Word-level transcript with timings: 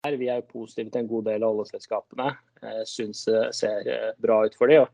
Vi 0.00 0.28
er 0.32 0.40
jo 0.40 0.48
positive 0.48 0.88
til 0.88 1.02
en 1.02 1.10
god 1.10 1.26
del 1.28 1.44
av 1.44 1.58
oljeselskapene. 1.58 2.30
Syns 2.88 3.26
det 3.28 3.42
ser 3.58 3.90
bra 4.22 4.38
ut 4.48 4.56
for 4.56 4.72
dem. 4.72 4.86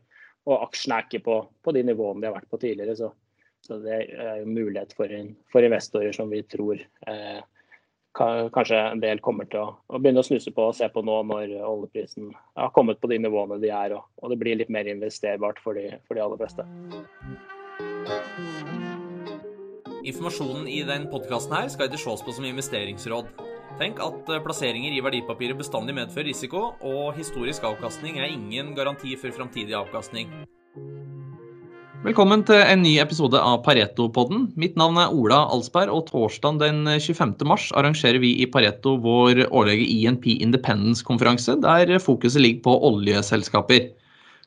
Og, 0.47 0.55
aksjene 0.69 0.97
er 0.97 1.07
ikke 1.07 1.23
på, 1.23 1.37
på, 1.63 1.73
de 1.75 1.83
nivåene 1.87 2.23
de 2.23 2.29
har 2.29 2.35
vært 2.35 2.49
på 2.51 2.59
tidligere. 2.59 2.95
Så, 2.99 3.11
så 3.63 3.79
det 3.83 4.01
er 4.15 4.41
jo 4.41 4.49
mulighet 4.51 4.91
for, 4.95 5.11
for 5.51 5.63
investorer 5.63 6.15
som 6.15 6.31
vi 6.31 6.41
tror 6.47 6.83
eh, 7.07 7.39
kanskje 8.17 8.79
en 8.79 9.03
del 9.03 9.19
kommer 9.23 9.47
til 9.51 9.63
å, 9.63 9.73
å, 9.87 9.99
begynne 9.99 10.23
å 10.23 10.27
snuse 10.27 10.51
på 10.55 10.69
og 10.69 10.75
se 10.75 10.87
på 10.91 11.03
nå 11.05 11.17
når 11.29 11.55
oljeprisen 11.61 12.31
har 12.57 12.71
kommet 12.75 12.99
på 13.01 13.11
de 13.11 13.19
nivåene 13.23 13.59
de 13.63 13.71
er, 13.71 13.95
og, 13.95 14.07
og 14.23 14.33
det 14.33 14.39
blir 14.41 14.59
litt 14.59 14.71
mer 14.73 14.87
investerbart 14.91 15.59
for 15.63 15.77
de, 15.77 15.91
for 16.07 16.17
de 16.17 16.23
aller 16.23 16.39
fleste. 16.41 16.65
Informasjonen 20.07 20.67
i 20.71 20.81
den 20.87 21.07
podkasten 21.11 21.71
skal 21.71 21.91
ikke 21.91 21.99
ses 21.99 22.23
på 22.23 22.35
som 22.35 22.47
investeringsråd. 22.47 23.56
Tenk 23.77 23.99
at 24.01 24.29
eh, 24.33 24.41
plasseringer 24.41 24.93
i 24.95 25.01
verdipapiret 25.05 25.57
bestandig 25.59 25.93
medfører 25.93 26.31
risiko, 26.31 26.71
og 26.81 27.11
historisk 27.17 27.65
avkastning 27.67 28.17
er 28.17 28.31
ingen 28.31 28.71
garanti 28.77 29.13
for 29.21 29.33
framtidig 29.35 29.75
avkastning. 29.77 30.31
Velkommen 32.01 32.41
til 32.45 32.57
en 32.57 32.81
ny 32.81 32.95
episode 33.01 33.37
av 33.37 33.59
Pareto-podden. 33.65 34.47
Mitt 34.57 34.77
navn 34.79 34.97
er 35.01 35.13
Ola 35.13 35.43
Alsberg, 35.53 35.93
og 35.93 36.09
torsdag 36.09 36.57
den 36.63 36.89
25. 36.89 37.35
mars 37.49 37.67
arrangerer 37.77 38.17
vi 38.23 38.33
i 38.41 38.49
Pareto 38.49 38.95
vår 39.03 39.43
årlige 39.49 39.85
INP 39.93 40.25
Independence-konferanse, 40.39 41.59
der 41.61 41.97
fokuset 42.01 42.41
ligger 42.41 42.65
på 42.69 42.77
oljeselskaper. 42.89 43.91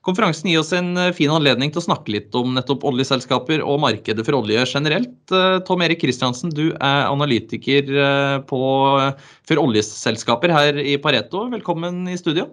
Konferansen 0.06 0.48
gir 0.48 0.62
oss 0.62 0.70
en 0.72 0.94
fin 1.12 1.28
anledning 1.28 1.72
til 1.72 1.82
å 1.82 1.84
snakke 1.84 2.14
litt 2.14 2.36
om 2.38 2.54
nettopp 2.56 2.86
oljeselskaper 2.88 3.60
og 3.60 3.82
markedet 3.82 4.24
for 4.24 4.38
olje 4.38 4.62
generelt. 4.70 5.34
Tom 5.68 5.84
Erik 5.84 6.00
Kristiansen, 6.00 6.54
du 6.56 6.70
er 6.72 7.10
analytiker 7.10 7.90
eh, 7.92 8.38
på, 8.48 8.62
for 9.44 9.60
oljeselskaper 9.60 10.56
her 10.56 10.80
i 10.80 10.96
Pareto. 11.02 11.44
Velkommen 11.52 12.06
i 12.08 12.16
studio. 12.16 12.48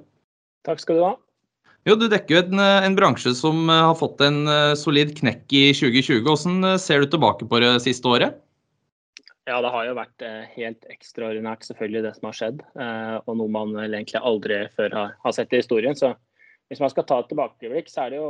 Takk 0.67 0.83
skal 0.83 0.99
du 0.99 1.05
ha. 1.07 1.13
Jo, 1.88 1.95
Du 1.95 2.09
dekker 2.11 2.35
jo 2.35 2.41
en, 2.41 2.59
en, 2.59 2.95
bransje 2.97 3.31
som 3.38 3.69
eh, 3.72 3.85
har 3.89 3.95
fått 3.95 4.19
en 4.25 4.41
eh, 4.52 4.73
solid 4.75 5.13
knekk 5.16 5.53
i 5.55 5.63
2020. 5.72 6.19
Hvordan 6.25 6.73
eh, 6.73 6.81
ser 6.83 7.00
du 7.00 7.13
tilbake 7.13 7.47
på 7.47 7.61
det 7.63 7.77
siste 7.85 8.11
året? 8.11 8.41
Ja, 9.47 9.61
Det 9.63 9.72
har 9.72 9.85
jo 9.88 9.94
vært 9.95 10.23
helt 10.57 10.89
ekstraordinært 10.91 11.63
selvfølgelig 11.63 12.02
det 12.03 12.09
som 12.17 12.25
har 12.27 12.35
skjedd. 12.35 12.57
Og 13.23 13.38
noe 13.39 13.47
man 13.47 13.69
vel 13.77 13.94
egentlig 13.95 14.19
aldri 14.19 14.57
før 14.75 14.97
har 15.07 15.35
sett 15.38 15.55
i 15.55 15.61
historien. 15.61 15.95
Så 15.95 16.09
hvis 16.67 16.81
man 16.83 16.91
skal 16.91 17.05
ta 17.07 17.21
et 17.21 17.29
tilbakeblikk, 17.31 17.89
så 17.91 18.09
jo, 18.11 18.29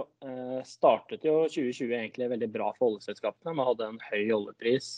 startet 0.68 1.26
jo 1.26 1.40
2020 1.50 1.94
egentlig 1.98 2.30
veldig 2.30 2.50
bra 2.54 2.72
for 2.78 2.92
oljeselskapene. 2.92 3.56
Man 3.58 3.70
hadde 3.72 3.88
en 3.90 4.02
høy 4.12 4.28
oljepris. 4.36 4.92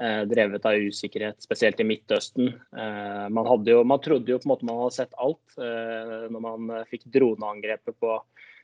Eh, 0.00 0.22
drevet 0.24 0.64
av 0.64 0.80
usikkerhet, 0.80 1.42
spesielt 1.44 1.80
i 1.82 1.84
Midtøsten. 1.84 2.46
Eh, 2.48 3.26
man, 3.28 3.48
jo, 3.68 3.82
man, 3.84 4.00
trodde 4.00 4.32
jo 4.32 4.38
på 4.40 4.48
en 4.48 4.52
måte 4.54 4.68
man 4.68 4.78
hadde 4.80 4.96
sett 4.96 5.18
alt 5.20 5.58
eh, 5.60 6.30
når 6.32 6.44
man 6.44 6.70
fikk 6.88 7.04
droneangrepet 7.12 7.98
på 8.00 8.20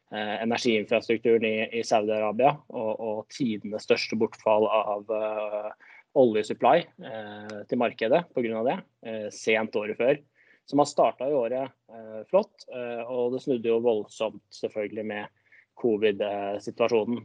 energiinfrastrukturen 0.06 1.42
i, 1.42 1.64
i 1.75 1.83
Saudi-Arabia 1.83 2.53
og, 2.70 2.91
og, 2.94 3.17
tidenes 3.34 3.83
største 3.89 4.14
bortfall 4.14 4.69
av 4.70 5.09
oljesupply 6.14 6.84
til 7.67 7.81
markedet 7.81 8.20
pga. 8.31 8.61
det, 8.69 8.77
sent 9.34 9.75
året 9.75 9.98
før. 9.98 10.20
Så 10.67 10.77
man 10.78 10.89
starta 10.91 11.28
jo 11.31 11.45
året 11.45 11.70
flott, 12.27 12.64
og 13.06 13.36
det 13.36 13.42
snudde 13.45 13.70
jo 13.70 13.77
voldsomt 13.84 14.42
selvfølgelig 14.50 15.05
med 15.06 15.28
covid-situasjonen 15.78 17.20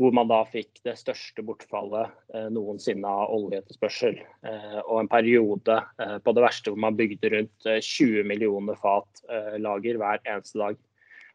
hvor 0.00 0.14
man 0.14 0.30
da 0.30 0.40
fikk 0.50 0.80
det 0.86 0.96
største 0.98 1.44
bortfallet 1.46 2.10
eh, 2.34 2.48
noensinne 2.52 3.06
av 3.08 3.30
oljeetterspørsel. 3.36 4.16
Eh, 4.18 4.80
og 4.82 5.04
en 5.04 5.10
periode 5.10 5.76
eh, 6.02 6.16
på 6.24 6.34
det 6.34 6.44
verste 6.44 6.72
hvor 6.72 6.80
man 6.82 6.98
bygde 6.98 7.30
rundt 7.36 7.68
20 7.68 8.26
millioner 8.26 8.78
fat 8.80 9.22
lager 9.62 10.00
hver 10.00 10.22
eneste 10.24 10.58
dag. 10.60 10.80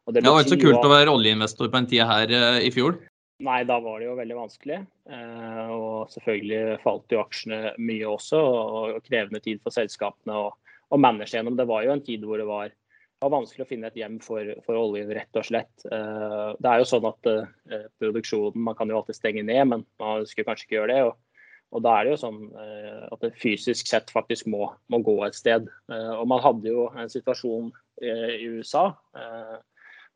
Det 0.10 0.26
var 0.26 0.42
ikke 0.42 0.56
så 0.58 0.64
kult 0.64 0.88
å 0.88 0.92
være 0.92 1.14
oljeinvestor 1.14 1.70
på 1.70 1.80
en 1.80 1.88
tid 1.90 2.02
her 2.10 2.32
i 2.66 2.72
fjor? 2.74 2.98
Nei, 3.46 3.60
da 3.68 3.78
var 3.80 4.02
det 4.02 4.08
jo 4.08 4.16
veldig 4.18 4.38
vanskelig. 4.40 4.80
Og 5.06 5.89
selvfølgelig 6.14 6.80
falt 6.84 7.12
jo 7.14 7.22
aksjene 7.24 7.74
mye 7.82 8.08
også, 8.10 8.40
og 8.40 9.00
krevende 9.06 9.42
tid 9.44 9.62
for 9.64 9.76
selskapene 9.76 10.38
å, 10.38 10.52
å 10.90 11.02
manage 11.02 11.36
gjennom. 11.36 11.58
Det 11.60 11.68
var 11.70 11.86
jo 11.86 11.96
en 11.96 12.06
tid 12.06 12.24
hvor 12.28 12.42
det 12.42 12.48
var 12.50 12.72
var 13.20 13.34
vanskelig 13.34 13.66
å 13.66 13.70
finne 13.70 13.90
et 13.90 13.98
hjem 14.00 14.20
for, 14.24 14.52
for, 14.66 14.78
oljen, 14.80 15.10
rett 15.16 15.40
og 15.40 15.48
slett. 15.48 15.72
Uh, 15.92 16.56
det 16.60 16.72
er 16.72 16.82
jo 16.82 16.88
sånn 16.88 17.08
at 17.10 17.32
uh, 17.32 17.88
produksjonen 18.00 18.64
Man 18.70 18.78
kan 18.80 18.92
jo 18.92 19.00
alltid 19.00 19.18
stenge 19.18 19.44
ned, 19.44 19.66
men 19.72 19.84
man 20.00 20.24
ønsker 20.24 20.48
kanskje 20.48 20.68
ikke 20.68 20.78
gjøre 20.78 20.94
det. 20.94 21.02
Og, 21.10 21.42
og 21.76 21.84
da 21.86 21.96
er 21.98 22.08
det 22.08 22.14
jo 22.16 22.22
sånn 22.24 22.40
uh, 22.54 23.10
at 23.12 23.26
det 23.26 23.34
fysisk 23.42 23.92
sett 23.92 24.14
faktisk 24.14 24.48
må, 24.52 24.72
må, 24.92 25.02
gå 25.06 25.18
et 25.28 25.38
sted. 25.38 25.68
Og 25.90 26.26
man 26.32 26.44
hadde 26.46 26.72
jo 26.72 26.88
en 26.96 27.12
situasjon 27.12 27.74
i 28.00 28.48
USA 28.48 28.94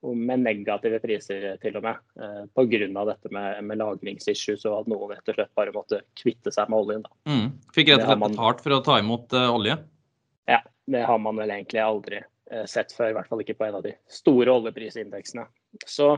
med 0.03 0.44
negative 0.44 1.00
priser 1.03 1.46
til 1.62 1.78
og 1.80 1.86
med, 1.86 2.02
pga. 2.56 3.06
dette 3.08 3.31
med, 3.31 3.64
med 3.64 3.80
lagringsissues 3.80 4.66
og 4.68 4.81
at 4.81 4.91
noen 4.91 5.14
rett 5.14 5.31
og 5.31 5.38
slett 5.38 5.53
bare 5.56 5.75
måtte 5.75 6.02
kvitte 6.19 6.52
seg 6.52 6.72
med 6.72 6.80
oljen. 6.84 7.08
Mm. 7.30 7.47
Fikk 7.75 7.94
rett 7.94 8.03
og 8.03 8.12
slett 8.12 8.24
betalt 8.25 8.63
for 8.66 8.75
å 8.75 8.84
ta 8.84 9.00
imot 9.00 9.36
olje? 9.40 9.78
Ja, 10.52 10.59
det 10.86 11.06
har 11.08 11.19
man 11.24 11.40
vel 11.40 11.53
egentlig 11.56 11.84
aldri 11.84 12.19
uh, 12.19 12.66
sett 12.69 12.92
før, 12.96 13.13
i 13.13 13.18
hvert 13.18 13.31
fall 13.31 13.44
ikke 13.44 13.58
på 13.59 13.68
en 13.68 13.80
av 13.80 13.86
de 13.86 13.96
store 14.12 14.52
oljeprisindeksene. 14.59 15.47
Så 15.88 16.18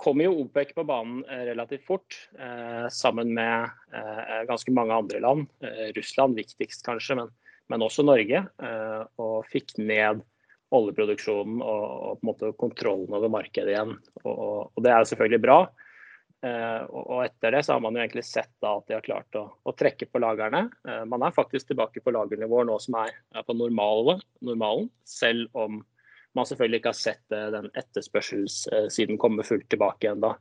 kommer 0.00 0.26
jo 0.26 0.40
OPEC 0.42 0.72
på 0.74 0.82
banen 0.88 1.20
eh, 1.30 1.44
relativt 1.52 1.84
fort, 1.86 2.16
uh, 2.40 2.88
sammen 2.92 3.30
med 3.36 3.70
ganske 4.48 4.72
mange 4.74 4.96
andre 4.96 5.20
land. 5.22 5.44
Russland 5.96 6.36
viktigst 6.36 6.82
kanskje, 6.84 7.14
men, 7.20 7.30
men 7.72 7.84
også 7.84 8.02
Norge. 8.04 8.42
og 9.22 9.46
fikk 9.48 9.76
ned 9.78 10.20
oljeproduksjonen 10.74 11.62
og, 11.62 11.84
og, 11.84 12.18
på 12.18 12.24
en 12.24 12.30
måte 12.30 12.52
kontrollen 12.60 13.16
over 13.16 13.32
markedet 13.32 13.74
igjen. 13.74 13.96
Og, 14.24 14.70
og 14.74 14.84
det 14.84 14.92
er 14.92 15.08
selvfølgelig 15.10 15.42
bra. 15.44 15.58
Eh, 16.44 16.82
og 16.92 17.22
etter 17.24 17.54
det 17.54 17.62
så 17.64 17.76
har 17.76 17.80
man 17.80 17.96
jo 17.96 18.02
egentlig 18.02 18.24
sett 18.28 18.50
da 18.60 18.74
at 18.76 18.88
de 18.88 18.96
har 18.98 19.04
klart 19.04 19.38
å, 19.38 19.46
å 19.64 19.72
trekke 19.78 20.10
på 20.10 20.20
lagrene. 20.20 20.66
Eh, 20.84 21.04
man 21.08 21.24
er 21.24 21.36
faktisk 21.36 21.70
tilbake 21.70 22.02
på 22.04 22.12
lagernivåer 22.12 22.68
nå 22.68 22.76
som 22.84 22.98
er, 23.00 23.14
er 23.32 23.46
på 23.46 23.56
normale, 23.56 24.18
normalen, 24.44 24.90
selv 25.08 25.48
om 25.56 25.80
man 26.36 26.48
selvfølgelig 26.48 26.82
ikke 26.82 26.92
har 26.92 27.00
sett 27.00 27.36
eh, 27.36 27.48
den 27.54 27.70
etterspørselssiden 27.72 29.20
komme 29.22 29.46
fullt 29.46 29.70
tilbake 29.72 30.12
ennå. 30.12 30.34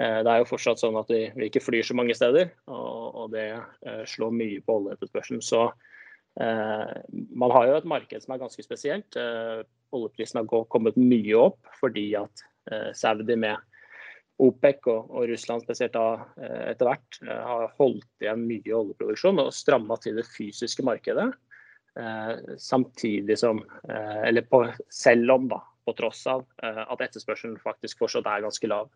Det 0.00 0.30
er 0.30 0.38
jo 0.38 0.46
fortsatt 0.48 0.78
sånn 0.80 0.94
at 0.96 1.10
vi, 1.12 1.24
ikke 1.44 1.60
flyr 1.60 1.82
så 1.84 1.92
mange 1.98 2.14
steder, 2.16 2.52
og, 2.70 3.16
og 3.20 3.32
det 3.34 3.48
slår 4.08 4.30
mye 4.32 4.60
på 4.64 4.76
oljeetterspørselen. 4.78 5.42
Så 5.44 5.64
man 6.40 7.52
har 7.52 7.66
jo 7.68 7.74
et 7.76 7.88
marked 7.90 8.22
som 8.22 8.32
er 8.32 8.38
ganske 8.40 8.62
spesielt. 8.64 9.16
oljeprisen 9.92 10.40
har 10.40 10.64
kommet 10.72 10.96
mye 10.96 11.34
opp 11.36 11.68
fordi 11.80 12.06
at 12.16 12.44
Saudi 12.96 13.36
med 13.36 13.58
OPEC 14.40 14.88
og, 14.88 15.20
Russland 15.28 15.64
spesielt 15.66 15.96
eh, 15.98 16.62
etter 16.72 16.88
hvert 16.88 17.20
eh, 17.26 17.42
har 17.44 17.72
holdt 17.78 18.24
igjen 18.24 18.46
mye 18.48 18.76
oljeproduksjon 18.78 19.42
og 19.42 19.52
stramma 19.54 19.98
til 20.00 20.16
det 20.20 20.26
fysiske 20.28 20.84
markedet. 20.86 21.28
Eh, 22.00 22.56
samtidig 22.60 23.36
som, 23.40 23.60
eh, 23.88 24.22
eller 24.30 24.46
på, 24.48 24.64
selv 24.92 25.36
om, 25.36 25.48
da, 25.50 25.60
på 25.84 25.96
tross 25.98 26.24
av 26.30 26.46
eh, 26.62 26.82
at 26.86 27.04
etterspørselen 27.04 27.60
faktisk 27.60 28.00
fortsatt 28.00 28.28
er 28.30 28.46
ganske 28.46 28.72
lav. 28.72 28.90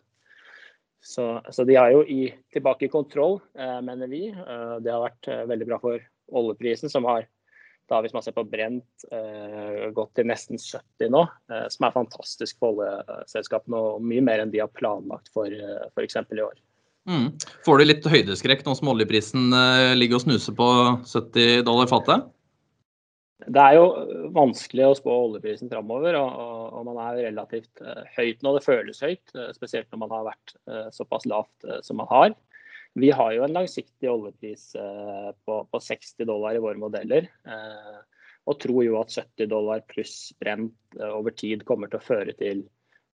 Så, 1.04 1.26
så 1.52 1.66
de 1.68 1.76
er 1.76 1.92
jo 1.92 2.00
i, 2.08 2.22
tilbake 2.54 2.86
i 2.86 2.92
kontroll, 2.92 3.36
eh, 3.58 3.80
mener 3.84 4.08
vi. 4.08 4.30
det 4.32 4.92
har 4.92 5.02
vært 5.02 5.28
veldig 5.50 5.66
bra 5.68 5.80
for 5.82 6.06
oljeprisen, 6.32 6.88
som 6.88 7.04
har 7.10 7.26
da 7.90 8.00
hvis 8.00 8.14
man 8.16 8.24
ser 8.24 8.34
på 8.36 8.44
Brent, 8.48 9.06
eh, 9.12 9.88
gått 9.96 10.14
til 10.16 10.28
nesten 10.28 10.60
70 10.60 11.10
nå, 11.12 11.24
eh, 11.52 11.66
som 11.72 11.88
er 11.88 11.96
fantastisk 11.96 12.60
for 12.62 12.80
oljeselskapene 12.80 13.80
og 13.80 14.04
mye 14.04 14.24
mer 14.24 14.42
enn 14.42 14.52
de 14.54 14.62
har 14.62 14.72
planlagt 14.72 15.28
for 15.34 15.52
eh, 15.52 15.82
f.eks. 15.92 16.16
i 16.24 16.44
år. 16.44 16.56
Mm. 17.04 17.26
Får 17.66 17.78
du 17.78 17.84
litt 17.84 18.06
høydeskrekk 18.08 18.64
nå 18.64 18.76
som 18.78 18.88
oljeprisen 18.94 19.52
eh, 19.52 19.92
ligger 19.98 20.20
og 20.20 20.24
snuser 20.24 20.56
på 20.56 20.70
70 21.04 21.66
dollar 21.68 21.90
fatet? 21.90 22.30
Det 23.44 23.60
er 23.60 23.76
jo 23.76 23.88
vanskelig 24.32 24.86
å 24.86 24.96
spå 24.96 25.14
oljeprisen 25.26 25.68
framover, 25.68 26.16
og, 26.16 26.36
og, 26.78 26.80
man 26.86 27.00
er 27.02 27.26
relativt 27.26 27.82
uh, 27.84 28.06
høyt 28.14 28.40
nå. 28.40 28.54
Det 28.56 28.62
føles 28.64 29.02
høyt, 29.04 29.34
uh, 29.36 29.50
spesielt 29.52 29.90
når 29.92 30.00
man 30.00 30.14
har 30.14 30.28
vært 30.30 30.54
såpass 30.94 31.26
lavt 31.28 31.66
som 31.84 31.98
man 32.00 32.08
har. 32.08 32.32
Vi 32.94 33.10
har 33.10 33.32
jo 33.34 33.42
en 33.42 33.52
langsiktig 33.52 34.10
oljepris 34.10 34.74
eh, 34.78 35.30
på, 35.44 35.54
på 35.70 35.80
60 35.80 36.24
dollar 36.28 36.54
i 36.54 36.62
våre 36.62 36.78
modeller. 36.78 37.26
Eh, 37.42 37.96
og 38.44 38.58
tror 38.62 38.84
jo 38.84 39.00
at 39.00 39.10
70 39.10 39.48
dollar 39.50 39.82
pluss 39.90 40.30
brent 40.38 40.76
eh, 41.00 41.10
over 41.10 41.34
tid 41.34 41.64
kommer 41.66 41.90
til 41.90 41.98
å 41.98 42.06
føre 42.06 42.36
til 42.38 42.62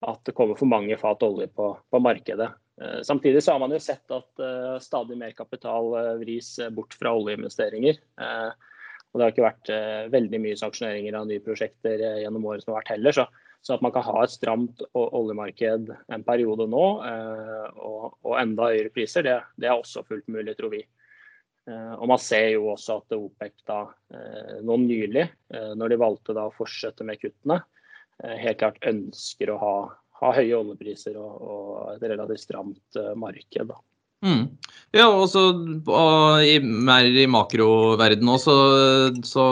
at 0.07 0.23
det 0.29 0.37
kommer 0.37 0.57
for 0.57 0.71
mange 0.71 0.97
fat 1.01 1.25
olje 1.27 1.49
på, 1.57 1.71
på 1.91 2.01
markedet. 2.05 2.51
Samtidig 3.09 3.41
så 3.41 3.55
har 3.55 3.63
man 3.63 3.73
jo 3.73 3.79
sett 3.81 4.13
at 4.13 4.43
stadig 4.85 5.17
mer 5.17 5.33
kapital 5.33 5.87
vris 6.21 6.51
bort 6.77 6.93
fra 6.93 7.15
oljeinvesteringer. 7.17 7.97
Og 8.21 9.17
det 9.17 9.25
har 9.25 9.33
ikke 9.33 9.47
vært 9.47 9.71
veldig 10.13 10.41
mye 10.45 10.59
sanksjoneringer 10.61 11.17
av 11.17 11.25
nye 11.31 11.41
prosjekter 11.41 12.05
gjennom 12.21 12.45
året 12.45 12.67
som 12.67 12.75
har 12.75 12.83
vært 12.83 12.93
heller. 12.93 13.17
Så 13.17 13.25
så 13.65 13.75
at 13.75 13.83
man 13.85 13.93
kan 13.95 14.05
ha 14.07 14.23
et 14.23 14.35
stramt 14.35 14.83
oljemarked 14.97 15.91
en 16.15 16.25
periode 16.27 16.69
nå, 16.71 16.85
eh, 17.07 17.81
og, 17.81 18.35
enda 18.41 18.71
høyere 18.73 18.93
priser, 18.95 19.27
det, 19.27 19.67
er 19.67 19.75
også 19.75 20.05
fullt 20.07 20.29
mulig, 20.33 20.57
tror 20.59 20.75
vi. 20.75 20.83
Og 21.67 22.05
man 22.07 22.21
ser 22.23 22.53
jo 22.53 22.69
også 22.71 23.01
at 23.01 23.15
OPEC 23.17 23.57
da, 23.67 23.81
nå 24.63 24.77
nylig, 24.79 25.25
når 25.75 25.91
de 25.91 25.97
valgte 25.99 26.37
å 26.39 26.53
fortsette 26.55 27.03
med 27.03 27.19
kuttene, 27.19 27.57
helt 28.23 28.61
klart 28.61 28.79
ønsker 28.87 29.51
å 29.51 29.57
ha, 29.59 29.73
ha 30.21 30.31
høye 30.37 30.61
oljepriser 30.61 31.19
og, 31.19 31.33
og, 31.43 31.73
et 31.97 32.07
relativt 32.07 32.45
stramt 32.45 33.01
marked. 33.19 33.73
Da. 33.73 33.81
Mm. 34.27 34.47
Ja, 34.95 35.07
og 35.11 35.27
så 35.29 35.43
i, 36.47 36.55
mer 36.63 37.05
i 37.05 37.27
makroverden 37.29 38.31
òg, 38.33 38.39
så, 38.41 38.55
så, 39.29 39.47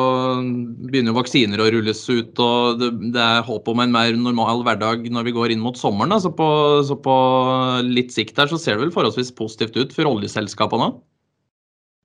begynner 0.89 1.17
vaksiner 1.17 1.61
å 1.61 1.67
rulles 1.75 2.01
ut. 2.09 2.39
Og 2.41 2.81
det, 2.81 2.91
det, 3.13 3.21
er 3.21 3.45
håp 3.45 3.69
om 3.71 3.83
en 3.83 3.93
mer 3.93 4.17
normal 4.17 4.65
hverdag 4.65 5.05
når 5.13 5.29
vi 5.29 5.35
går 5.37 5.55
inn 5.55 5.65
mot 5.65 5.79
sommeren. 5.79 6.15
Da. 6.15 6.21
Så, 6.25 6.33
på, 6.39 6.47
så 6.89 6.97
på 6.97 7.17
litt 7.91 8.15
sikt 8.15 8.41
her 8.41 8.49
så 8.51 8.61
ser 8.61 8.79
det 8.79 8.87
vel 8.87 8.95
forholdsvis 8.95 9.35
positivt 9.37 9.77
ut 9.77 9.97
for 9.97 10.15
oljeselskapene? 10.15 10.95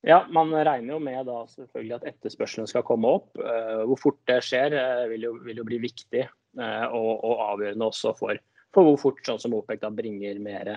Ja, 0.08 0.22
man 0.32 0.52
regner 0.56 0.96
jo 0.96 1.00
med 1.04 1.26
da 1.28 1.42
selvfølgelig 1.52 1.98
at 1.98 2.12
etterspørselen 2.14 2.68
skal 2.72 2.86
komme 2.88 3.18
opp. 3.20 3.32
Uh, 3.40 3.86
hvor 3.88 4.00
fort 4.08 4.20
det 4.32 4.42
skjer 4.48 4.76
uh, 4.76 5.08
vil, 5.12 5.28
jo, 5.28 5.34
vil, 5.48 5.60
jo, 5.60 5.68
bli 5.68 5.82
viktig 5.86 6.28
og, 6.60 7.12
og, 7.24 7.42
avgjørende 7.46 7.88
også 7.92 8.16
for, 8.18 8.40
for, 8.74 8.88
hvor 8.88 8.96
fort 8.98 9.20
sånn 9.28 9.38
som 9.40 9.54
OPEC 9.54 9.84
da 9.84 9.92
bringer 9.94 10.40
mer 10.42 10.72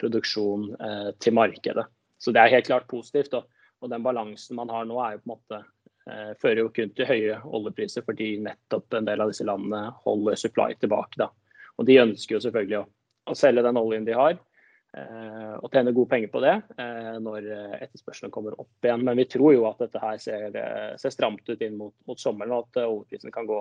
produksjon 0.00 0.68
eh, 0.80 1.10
til 1.22 1.36
markedet. 1.36 1.86
Så 2.18 2.32
det 2.32 2.42
er 2.42 2.54
helt 2.56 2.68
klart 2.68 2.88
positivt. 2.90 3.34
Og, 3.36 3.48
og 3.82 3.92
den 3.92 4.04
balansen 4.04 4.58
man 4.58 4.72
har 4.72 4.86
nå, 4.88 4.98
er 5.02 5.16
jo 5.16 5.22
på 5.22 5.28
en 5.28 5.34
måte 5.34 5.62
eh, 6.10 6.32
fører 6.40 6.62
jo 6.64 6.72
kun 6.74 6.92
til 6.96 7.10
høye 7.10 7.38
oljepriser 7.44 8.06
fordi 8.06 8.36
nettopp 8.44 8.98
en 8.98 9.08
del 9.08 9.24
av 9.24 9.32
disse 9.32 9.46
landene 9.46 9.90
holder 10.04 10.40
supply 10.40 10.72
tilbake. 10.80 11.20
Da. 11.20 11.30
Og 11.76 11.88
de 11.88 12.00
ønsker 12.02 12.38
jo 12.38 12.44
selvfølgelig 12.46 12.82
å, 12.82 12.84
å 13.32 13.38
selge 13.38 13.64
den 13.66 13.80
oljen 13.80 14.06
de 14.08 14.16
har. 14.16 14.38
Eh, 14.96 15.54
og 15.60 15.72
tjene 15.72 15.92
gode 15.92 16.08
penger 16.08 16.30
på 16.32 16.40
det 16.40 16.54
eh, 16.80 17.16
når 17.20 17.50
etterspørselen 17.84 18.32
kommer 18.32 18.56
opp 18.60 18.86
igjen. 18.86 19.04
Men 19.04 19.18
vi 19.20 19.28
tror 19.28 19.52
jo 19.56 19.66
at 19.68 19.82
dette 19.84 20.00
her 20.00 20.20
ser, 20.22 20.48
eh, 20.56 20.94
ser 21.00 21.12
stramt 21.12 21.48
ut 21.48 21.66
inn 21.66 21.76
mot, 21.80 21.94
mot 22.08 22.20
sommeren, 22.20 22.54
og 22.56 22.70
at 22.70 22.80
eh, 22.80 22.88
oljeprisen 22.88 23.34
kan 23.34 23.48
gå, 23.48 23.60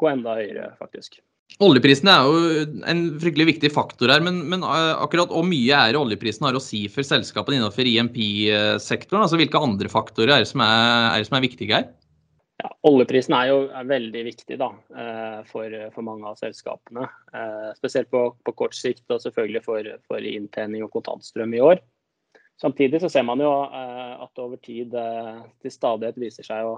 gå 0.00 0.08
enda 0.08 0.38
høyere, 0.40 0.72
faktisk. 0.80 1.20
Oljeprisene 1.60 2.12
er 2.14 2.24
jo 2.24 2.66
en 2.88 3.00
fryktelig 3.20 3.46
viktig 3.50 3.70
faktor 3.74 4.12
her, 4.12 4.22
men, 4.24 4.38
men 4.48 4.62
eh, 4.64 4.92
akkurat 5.02 5.32
hvor 5.32 5.44
mye 5.44 5.76
er 5.90 5.98
oljeprisen 5.98 6.46
har 6.46 6.56
å 6.56 6.62
si 6.62 6.86
for 6.92 7.04
selskapene 7.04 7.58
innenfor 7.58 7.88
IMP-sektoren? 7.90 9.26
Altså 9.26 9.40
Hvilke 9.40 9.60
andre 9.60 9.90
faktorer 9.92 10.36
er 10.36 10.44
det 10.44 10.48
som 10.48 10.62
er, 10.64 11.10
er, 11.18 11.26
som 11.28 11.36
er 11.36 11.44
viktige 11.44 11.76
her? 11.76 11.90
Ja, 12.60 12.70
oljeprisen 12.88 13.36
er 13.36 13.50
jo 13.50 13.60
er 13.76 13.88
veldig 13.88 14.24
viktig 14.30 14.56
da, 14.60 14.70
eh, 15.02 15.38
for, 15.50 15.76
for, 15.92 16.06
mange 16.06 16.32
av 16.32 16.40
selskapene. 16.40 17.08
Eh, 17.32 17.70
spesielt 17.76 18.08
på, 18.12 18.24
på, 18.46 18.56
kort 18.56 18.76
sikt 18.76 19.04
og 19.12 19.20
selvfølgelig 19.24 19.64
for, 19.64 19.94
for 20.08 20.32
inntjening 20.32 20.84
og 20.86 20.92
kontantstrøm 20.96 21.56
i 21.56 21.64
år. 21.64 21.84
Samtidig 22.60 23.00
så 23.00 23.08
ser 23.08 23.24
man 23.24 23.40
jo 23.40 23.48
at 23.48 24.40
over 24.42 24.58
tid 24.60 24.92
til 24.92 25.72
stadighet 25.72 26.18
viser 26.20 26.44
seg 26.44 26.66
å 26.68 26.74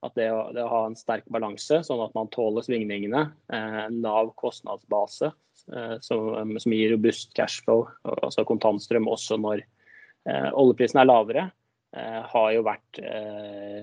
at 0.00 0.16
det 0.16 0.30
å, 0.32 0.40
det 0.54 0.62
å, 0.64 0.70
ha 0.72 0.80
en 0.88 0.96
sterk 0.96 1.26
balanse, 1.32 1.82
sånn 1.84 2.02
at 2.04 2.14
man 2.16 2.30
tåler 2.32 2.64
svingningene, 2.64 3.26
eh, 3.52 3.86
lav 4.00 4.32
kostnadsbase 4.40 5.28
eh, 5.28 5.96
som, 6.00 6.54
som, 6.56 6.74
gir 6.74 6.94
robust 6.94 7.34
cashflow, 7.36 7.84
altså 8.16 8.46
kontantstrøm 8.48 9.10
også 9.12 9.36
når 9.40 9.64
eh, 9.64 10.48
oljeprisen 10.56 11.02
er 11.02 11.08
lavere, 11.10 11.48
eh, 11.96 12.20
har 12.32 12.52
jo 12.56 12.62
vært 12.64 13.00
eh, 13.04 13.82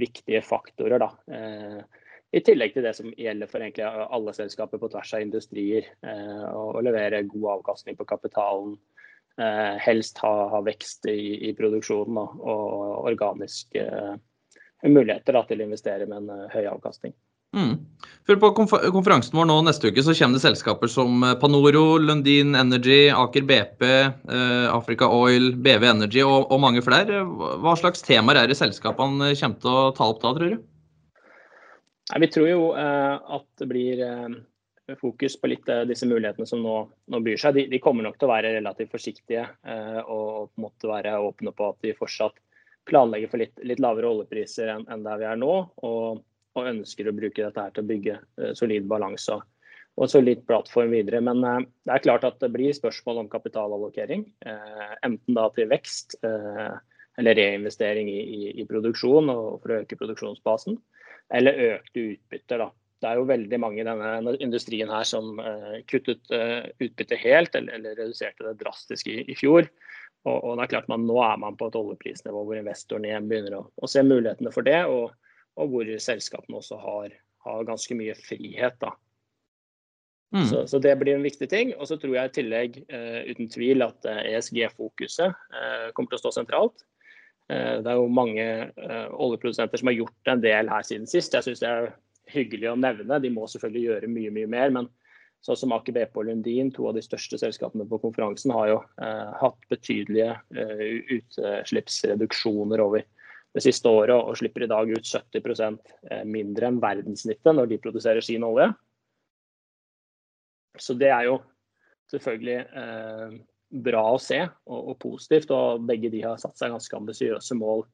viktige 0.00 0.40
faktorer. 0.46 1.02
Da. 1.02 1.10
Eh, 1.28 2.06
I 2.40 2.42
tillegg 2.46 2.72
til 2.72 2.88
det 2.88 2.94
som 2.96 3.12
gjelder 3.12 3.50
for 3.50 3.68
alle 4.00 4.36
selskaper 4.36 4.80
på 4.80 4.88
tvers 4.92 5.12
av 5.18 5.26
industrier. 5.26 5.88
å 6.06 6.80
levere 6.80 7.24
god 7.26 7.48
avkastning 7.58 7.98
på 7.98 8.06
kapitalen. 8.06 8.76
helst 9.80 10.18
ha, 10.22 10.30
ha 10.52 10.60
vekst 10.62 11.06
i, 11.10 11.48
i 11.48 11.54
produksjonen 11.58 12.18
og, 12.22 12.38
og 12.38 13.08
organisk 13.10 13.74
muligheter 14.86 15.36
da, 15.36 15.44
til 15.48 15.60
å 15.60 15.66
investere 15.68 16.08
med 16.08 16.22
en 16.22 16.46
uh, 16.46 16.48
høy 16.52 16.64
avkastning. 16.70 17.12
Mm. 17.56 17.72
For 18.26 18.38
På 18.38 18.52
konferansen 18.54 19.34
vår 19.34 19.48
nå 19.50 19.56
neste 19.66 19.90
uke 19.90 20.04
så 20.06 20.14
kommer 20.14 20.38
det 20.38 20.44
selskaper 20.44 20.90
som 20.90 21.24
eh, 21.26 21.34
Panoro, 21.40 21.98
Lundin 21.98 22.54
Energy, 22.54 23.08
Aker 23.10 23.42
BP, 23.42 23.82
eh, 23.90 24.66
Africa 24.70 25.08
Oil, 25.10 25.50
BV 25.58 25.88
Energy 25.90 26.22
og, 26.22 26.46
og, 26.46 26.60
mange 26.62 26.82
flere. 26.86 27.24
Hva 27.26 27.74
slags 27.80 28.06
temaer 28.06 28.44
er 28.44 28.52
det 28.52 28.58
selskapene 28.60 29.32
kommer 29.40 29.64
til 29.64 29.72
å 29.72 29.88
ta 29.98 30.06
opp 30.12 30.22
da, 30.22 30.30
tror 30.36 30.54
du? 30.54 30.60
Nei, 32.10 32.22
vi 32.24 32.30
tror 32.34 32.48
jo 32.48 32.62
eh, 32.78 33.16
at 33.36 33.46
det 33.62 33.68
blir 33.70 34.02
eh, 34.02 34.94
fokus 34.98 35.36
på 35.38 35.50
litt 35.50 35.68
eh, 35.70 35.84
disse 35.90 36.08
mulighetene 36.10 36.46
som 36.48 36.62
nå, 36.62 36.76
nå 37.10 37.22
byr 37.26 37.38
seg. 37.38 37.58
De, 37.58 37.66
de, 37.70 37.82
kommer 37.82 38.06
nok 38.06 38.18
til 38.18 38.30
å 38.30 38.32
være 38.32 38.54
relativt 38.56 38.94
forsiktige 38.94 39.46
og 40.06 40.50
på 40.50 40.58
en 40.58 40.64
måte 40.66 40.90
være 40.90 41.18
åpne 41.22 41.54
på 41.54 41.70
at 41.70 41.86
de 41.86 41.98
fortsatt 41.98 42.38
planlegger 42.90 43.30
for 43.30 43.42
litt, 43.42 43.54
litt 43.66 43.80
lavere 43.82 44.10
oljepriser 44.10 44.72
enn, 44.74 44.84
enn, 44.90 45.06
der 45.06 45.20
vi 45.20 45.28
er 45.30 45.38
nå, 45.40 45.54
og, 45.86 46.20
og, 46.56 46.66
ønsker 46.66 47.08
å 47.08 47.16
bruke 47.16 47.42
dette 47.42 47.64
her 47.64 47.74
til 47.74 47.84
å 47.84 47.90
bygge 47.90 48.18
uh, 48.20 48.52
solid 48.58 48.88
balanse 48.90 49.38
og 49.98 50.04
en 50.06 50.12
solid 50.12 50.42
plattform 50.48 50.94
videre. 50.94 51.22
Men 51.24 51.42
uh, 51.44 51.58
det 51.86 51.96
er 51.96 52.04
klart 52.06 52.26
at 52.28 52.38
det 52.42 52.52
blir 52.54 52.76
spørsmål 52.76 53.24
om 53.24 53.30
kapitalallokering. 53.32 54.26
Uh, 54.46 54.94
enten 55.06 55.38
da 55.38 55.48
til 55.56 55.70
vekst 55.70 56.18
eller 57.20 57.36
reinvestering 57.36 58.08
i, 58.08 58.20
i, 58.20 58.42
i, 58.62 58.64
produksjon 58.68 59.28
og 59.32 59.58
for 59.60 59.74
å 59.74 59.80
øke 59.82 59.98
produksjonsbasen, 59.98 60.78
eller 61.36 61.58
økte 61.74 62.04
utbytter. 62.14 62.62
da. 62.62 62.70
Det 63.02 63.08
er 63.10 63.18
jo 63.18 63.26
veldig 63.28 63.58
mange 63.60 63.82
i 63.82 63.84
denne 63.84 64.36
industrien 64.40 64.88
her 64.92 65.04
som 65.08 65.40
kuttet 65.90 66.30
utbyttet 66.30 67.20
helt, 67.20 67.58
eller, 67.58 67.76
eller 67.76 67.98
reduserte 67.98 68.46
det 68.46 68.54
drastisk 68.62 69.10
i, 69.10 69.18
i 69.26 69.36
fjor. 69.36 69.68
Og, 70.28 70.36
og, 70.36 70.56
det 70.58 70.66
er 70.66 70.72
klart 70.74 70.88
man, 70.92 71.06
Nå 71.08 71.16
er 71.24 71.38
man 71.40 71.56
på 71.56 71.70
et 71.70 71.76
oljeprisnivå 71.80 72.42
hvor 72.44 72.58
investorene 72.58 73.08
igjen 73.08 73.28
begynner 73.30 73.56
å, 73.56 73.62
å 73.80 73.88
se 73.88 74.02
mulighetene 74.04 74.52
for 74.52 74.66
det, 74.66 74.82
og, 74.92 75.14
og 75.56 75.72
hvor 75.72 75.92
selskapene 76.02 76.60
også 76.60 76.76
har, 76.82 77.14
har, 77.46 77.62
ganske 77.68 77.96
mye 77.96 78.16
frihet. 78.18 78.76
da. 78.82 78.92
Mm. 80.36 80.44
Så, 80.46 80.66
så, 80.70 80.78
det 80.78 80.92
blir 81.00 81.16
en 81.16 81.24
viktig 81.26 81.48
ting. 81.50 81.72
Og 81.78 81.88
så 81.88 81.96
tror 81.98 82.18
jeg 82.18 82.30
i 82.30 82.34
tillegg 82.36 82.78
uh, 82.92 83.22
uten 83.32 83.48
tvil 83.50 83.86
at 83.86 84.06
uh, 84.06 84.20
eh, 84.20 84.36
ESG-fokuset 84.36 85.32
uh, 85.32 85.56
eh, 85.62 85.88
kommer 85.96 86.12
til 86.12 86.20
å 86.20 86.24
stå 86.26 86.36
sentralt. 86.40 86.86
det 87.50 87.88
er 87.90 87.96
jo 87.98 88.04
mange 88.14 88.44
oljeprodusenter 89.10 89.80
som 89.80 89.88
har 89.90 89.96
gjort 89.96 90.28
en 90.30 90.42
del 90.44 90.68
her 90.70 90.84
siden 90.86 91.08
sist. 91.10 91.32
Jeg 91.34 91.42
syns 91.42 91.62
det 91.64 91.66
er 91.66 91.88
hyggelig 92.30 92.68
å 92.70 92.76
nevne. 92.78 93.18
De 93.18 93.32
må 93.34 93.48
selvfølgelig 93.50 93.88
gjøre 93.88 94.10
mye 94.12 94.30
mye 94.36 94.50
mer. 94.52 94.70
men 94.76 94.86
Sånn 95.44 95.56
som 95.56 95.72
Aker 95.72 95.94
BP 95.96 96.18
og 96.20 96.26
Lundin, 96.28 96.68
to 96.74 96.84
av 96.90 96.98
de 96.98 97.02
største 97.04 97.38
selskapene 97.40 97.86
på 97.88 98.00
konferansen, 98.02 98.52
har 98.52 98.68
jo 98.68 98.80
eh, 99.00 99.30
hatt 99.40 99.62
betydelige 99.72 100.34
eh, 100.52 101.14
utslippsreduksjoner 101.16 102.82
over 102.84 103.06
det 103.56 103.62
siste 103.64 103.90
året, 103.90 104.14
og 104.14 104.36
slipper 104.38 104.66
i 104.66 104.70
dag 104.70 104.90
ut 104.92 105.06
70 105.06 105.78
eh, 106.10 106.24
mindre 106.28 106.68
enn 106.68 106.82
verdenssnittet 106.82 107.56
når 107.56 107.72
de 107.72 107.80
produserer 107.82 108.24
sin 108.24 108.44
olje. 108.46 108.68
Så 110.78 110.94
det 110.94 111.08
er 111.10 111.30
jo 111.30 111.40
selvfølgelig 112.12 112.58
eh, 112.82 113.40
bra 113.88 114.04
å 114.12 114.20
se 114.22 114.42
og, 114.44 114.80
og, 114.80 114.96
positivt. 115.02 115.50
Og 115.56 115.86
begge 115.88 116.12
de 116.12 116.22
har 116.26 116.40
satt 116.42 116.58
seg 116.58 116.74
ganske 116.74 117.00
ambisiøse 117.00 117.56
mål 117.58 117.86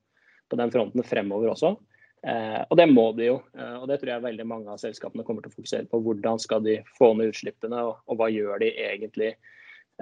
på 0.50 0.58
den 0.60 0.72
fronten 0.74 1.06
fremover 1.06 1.54
også. 1.54 1.76
Eh, 2.24 2.62
og 2.70 2.78
det 2.78 2.86
må 2.90 3.10
de 3.16 3.28
jo. 3.28 3.36
Eh, 3.58 3.76
og 3.80 3.86
det 3.90 4.00
tror 4.00 4.14
jeg 4.14 4.24
veldig 4.24 4.46
mange 4.48 4.72
av 4.72 4.80
selskapene 4.82 5.24
kommer 5.26 5.44
til 5.44 5.52
å 5.52 5.58
fokusere 5.58 5.88
på. 5.90 6.00
Hvordan 6.02 6.40
skal 6.42 6.64
de 6.64 6.80
få 6.96 7.12
ned 7.18 7.32
utslippene, 7.34 7.84
og, 7.90 8.02
og 8.08 8.20
hva 8.20 8.30
gjør 8.32 8.62
de 8.62 8.72
egentlig 8.72 9.32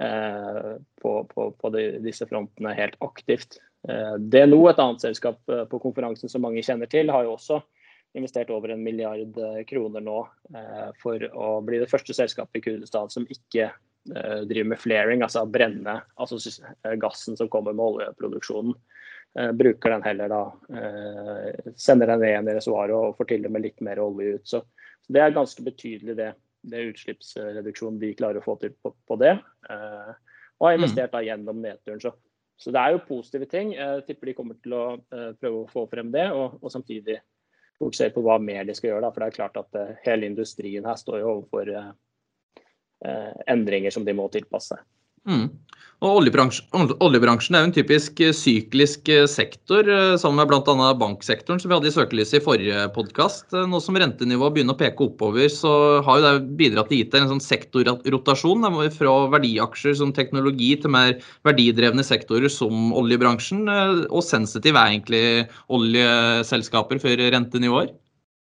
eh, 0.01 0.73
på, 1.01 1.13
på, 1.31 1.47
på 1.59 1.73
de, 1.75 1.85
disse 2.05 2.27
frontene 2.29 2.75
helt 2.77 2.97
aktivt. 3.05 3.59
Eh, 3.89 4.15
DNO, 4.19 4.63
et 4.71 4.81
annet 4.81 5.05
selskap 5.05 5.41
på 5.45 5.81
konferansen 5.83 6.31
som 6.31 6.45
mange 6.45 6.63
kjenner 6.65 6.89
til, 6.91 7.13
har 7.13 7.27
jo 7.27 7.35
også 7.35 7.61
investert 8.15 8.49
over 8.55 8.71
en 8.71 8.79
milliard 8.79 9.35
kroner 9.67 9.99
nå 9.99 10.21
for 11.01 11.19
å 11.35 11.49
bli 11.67 11.81
det 11.81 11.89
første 11.91 12.13
selskapet 12.15 12.61
i 12.61 12.63
Kurdistan 12.63 13.09
som 13.11 13.25
ikke 13.27 13.65
driver 14.07 14.69
med 14.71 14.79
flaring, 14.79 15.25
altså 15.25 15.43
brenne 15.51 15.97
altså 16.15 16.39
gassen 17.01 17.35
som 17.35 17.49
kommer 17.51 17.75
med 17.75 17.83
oljeproduksjonen. 17.83 18.71
Eh, 19.39 19.51
bruker 19.51 19.89
den 19.89 20.03
heller 20.03 20.29
da, 20.29 20.59
eh, 20.69 21.71
sender 21.75 22.07
den 22.07 22.23
igjen 22.23 22.47
i 22.47 22.53
reservoaret 22.55 22.95
og 22.95 23.17
får 23.17 23.27
til 23.33 23.47
og 23.47 23.51
med 23.51 23.65
litt 23.65 23.81
mer 23.83 23.99
olje 23.99 24.37
ut. 24.37 24.45
Så, 24.47 24.61
så 25.03 25.13
Det 25.13 25.21
er 25.21 25.35
ganske 25.35 25.65
betydelig 25.65 26.15
det, 26.15 26.29
det 26.63 26.85
utslippsreduksjonen 26.93 27.99
de 27.99 28.13
klarer 28.15 28.39
å 28.39 28.45
få 28.45 28.55
til 28.61 28.71
på, 28.79 28.93
på 28.95 29.17
det. 29.19 29.33
Eh, 29.69 30.13
og 30.55 30.69
har 30.69 30.77
investert 30.77 31.11
da 31.11 31.19
gjennom 31.25 31.59
nedturen. 31.59 31.99
Så, 31.99 32.13
så, 32.55 32.71
det 32.71 32.79
er 32.79 32.95
jo 32.95 33.03
positive 33.09 33.49
ting. 33.51 33.75
Jeg 33.75 34.05
tipper 34.07 34.31
de 34.31 34.37
kommer 34.37 34.55
til 34.63 34.77
å 34.77 34.85
prøve 35.03 35.65
å 35.65 35.67
få 35.67 35.83
frem 35.91 36.15
det, 36.15 36.29
og, 36.31 36.55
og 36.61 36.71
samtidig 36.71 37.19
fokusere 37.75 38.15
på 38.15 38.23
hva 38.23 38.39
mer 38.39 38.63
de 38.63 38.77
skal 38.77 38.93
gjøre. 38.93 39.03
Da, 39.03 39.11
for 39.11 39.19
det 39.19 39.27
er 39.27 39.39
klart 39.41 39.59
at 39.59 39.99
hele 40.05 40.31
industrien 40.31 40.87
her 40.87 40.95
står 40.95 41.19
jo 41.19 41.33
overfor 41.33 41.73
endringer 43.51 43.91
som 43.91 44.07
de 44.07 44.15
må 44.15 44.29
tilpasse 44.31 44.77
seg. 44.77 44.94
Mm. 45.25 45.47
Og 46.03 46.19
oljebransjen, 46.19 46.67
oljebransjen, 47.01 47.55
er 47.55 47.63
jo 47.63 47.67
en 47.69 47.73
typisk 47.73 48.19
eh, 48.21 48.33
syklisk 48.35 49.07
eh, 49.09 49.23
sektor, 49.31 49.87
eh, 49.87 50.17
sammen 50.19 50.41
med 50.41 50.51
bl.a. 50.51 50.89
banksektoren, 50.99 51.61
som 51.61 51.71
vi 51.71 51.77
hadde 51.77 51.89
i 51.89 51.95
søkelyset 51.95 52.37
i 52.37 52.43
forrige 52.43 52.83
podkast. 52.93 53.55
Nå 53.55 53.79
som 53.81 53.97
rentenivået 53.97 54.57
begynner 54.57 54.75
å 54.75 54.81
peke 54.81 55.07
oppover, 55.07 55.47
så 55.49 55.71
har 56.05 56.19
jo 56.19 56.25
det 56.27 56.57
bidratt 56.59 56.91
til 56.91 57.01
gitt 57.01 57.15
en 57.15 57.31
sånn 57.31 57.41
sektorrotasjon 57.41 58.69
fra 58.93 59.15
verdiaksjer 59.37 59.95
som 60.01 60.13
teknologi 60.15 60.73
til 60.83 60.93
mer 60.93 61.15
verdidrevne 61.47 62.05
sektorer 62.05 62.51
som 62.51 62.91
oljebransjen. 62.93 63.65
Og 64.11 64.21
sensitiv 64.25 64.75
er 64.75 64.91
egentlig 64.91 65.25
oljeselskaper 65.73 67.01
for 67.01 67.29
rentenivåer? 67.37 67.95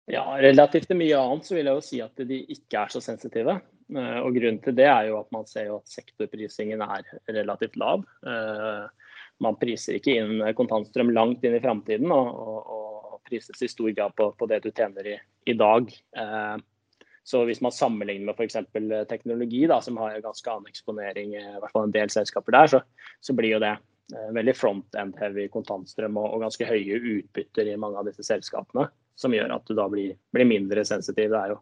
Ja, 0.09 0.23
relativt 0.41 0.87
til 0.89 0.97
mye 0.97 1.17
annet 1.19 1.45
så 1.45 1.53
vil 1.53 1.67
jeg 1.69 1.77
jo 1.77 1.85
si 1.85 1.99
at 2.01 2.23
de 2.29 2.39
ikke 2.55 2.81
er 2.81 2.93
så 2.93 3.01
sensitive. 3.03 3.59
Eh, 3.93 4.17
og 4.23 4.33
Grunnen 4.33 4.61
til 4.63 4.75
det 4.77 4.87
er 4.89 5.09
jo 5.09 5.19
at 5.19 5.29
man 5.33 5.45
ser 5.49 5.67
jo 5.69 5.77
at 5.79 5.91
sektorprisingen 5.91 6.81
er 6.81 7.05
relativt 7.29 7.77
lav. 7.77 8.05
Eh, 8.25 9.13
man 9.45 9.57
priser 9.61 9.99
ikke 9.99 10.17
inn 10.17 10.41
kontantstrøm 10.57 11.13
langt 11.13 11.45
inn 11.45 11.55
i 11.57 11.61
framtiden, 11.63 12.09
og, 12.11 12.29
og, 12.33 12.57
og, 12.73 13.15
prises 13.29 13.61
i 13.61 13.69
stor 13.69 13.91
grad 13.93 14.15
på, 14.17 14.31
på 14.33 14.47
det 14.49 14.63
du 14.63 14.71
tjener 14.73 15.05
i, 15.05 15.15
i 15.45 15.53
dag. 15.53 15.91
Eh, 16.17 16.55
så 17.29 17.43
hvis 17.45 17.61
man 17.61 17.75
sammenligner 17.75 18.31
med 18.31 18.39
f.eks. 18.39 18.57
teknologi, 19.11 19.67
da, 19.69 19.77
som 19.85 19.99
har 20.01 20.17
ganske 20.23 20.49
annen 20.49 20.71
eksponering, 20.71 21.35
i 21.37 21.59
hvert 21.59 21.75
fall 21.75 21.85
en 21.85 21.93
del 21.93 22.09
selskaper 22.09 22.55
der, 22.55 22.71
så, 22.71 22.79
så 23.21 23.35
blir 23.37 23.53
jo 23.53 23.61
det 23.61 23.75
veldig 24.33 24.55
front-end-heavy 24.57 25.45
kontantstrøm 25.53 26.17
og, 26.17 26.31
og, 26.31 26.41
ganske 26.47 26.65
høye 26.65 26.97
utbytter 26.97 27.69
i 27.69 27.77
mange 27.77 28.01
av 28.01 28.09
disse 28.09 28.25
selskapene 28.25 28.87
som 29.19 29.35
gjør 29.35 29.51
at 29.51 29.67
du 29.67 29.75
da 29.75 29.87
blir, 29.91 30.15
blir, 30.33 30.47
mindre 30.47 30.85
sensitiv. 30.87 31.33
Det 31.33 31.41
er 31.41 31.53
jo 31.53 31.59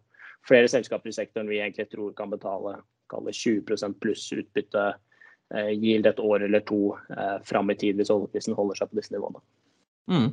flere 0.48 0.70
selskaper 0.72 1.10
i 1.10 1.16
sektoren 1.16 1.50
vi 1.50 1.62
egentlig 1.62 1.90
tror 1.92 2.14
kan 2.18 2.32
betale 2.32 2.78
20 3.10 3.64
pluss 4.02 4.32
utbytte 4.36 4.86
eh, 5.56 5.74
yield 5.74 6.08
et 6.10 6.22
år 6.22 6.46
eller 6.48 6.66
to 6.68 6.94
eh, 7.16 7.38
fram 7.48 7.72
i 7.74 7.78
tid 7.80 7.98
hvis 7.98 8.14
oljeprisen 8.14 8.58
holder 8.58 8.80
seg 8.80 8.92
på 8.92 9.00
disse 9.00 9.16
nivåene. 9.16 9.42
Mm. 10.12 10.30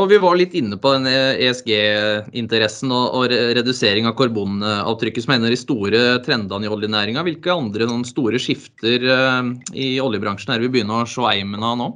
Og 0.00 0.08
Vi 0.08 0.16
var 0.22 0.38
litt 0.40 0.54
inne 0.56 0.78
på 0.80 0.94
den 0.94 1.04
ESG-interessen 1.12 2.94
og, 2.96 3.18
og, 3.18 3.34
redusering 3.58 4.08
av 4.08 4.14
karbonavtrykket 4.16 5.26
som 5.26 5.34
er 5.34 5.40
en 5.42 5.48
av 5.50 5.52
de 5.52 5.58
store 5.60 6.00
trendene 6.24 6.64
i 6.64 6.72
oljenæringa. 6.72 7.26
Hvilke 7.26 7.52
andre 7.52 7.90
store 8.08 8.40
skifter 8.40 9.04
eh, 9.04 9.52
i 9.76 9.92
oljebransjen 10.00 10.56
er 10.56 10.64
vi 10.64 10.72
begynner 10.72 11.04
å 11.04 11.12
se 11.12 11.28
eimen 11.28 11.68
av 11.68 11.76
nå? 11.82 11.92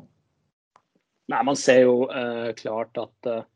Nei, 1.32 1.42
Man 1.42 1.56
ser 1.58 1.86
jo 1.86 2.02
eh, 2.12 2.52
klart 2.60 3.00
at 3.00 3.32
eh, 3.32 3.40
Eh, 3.40 3.55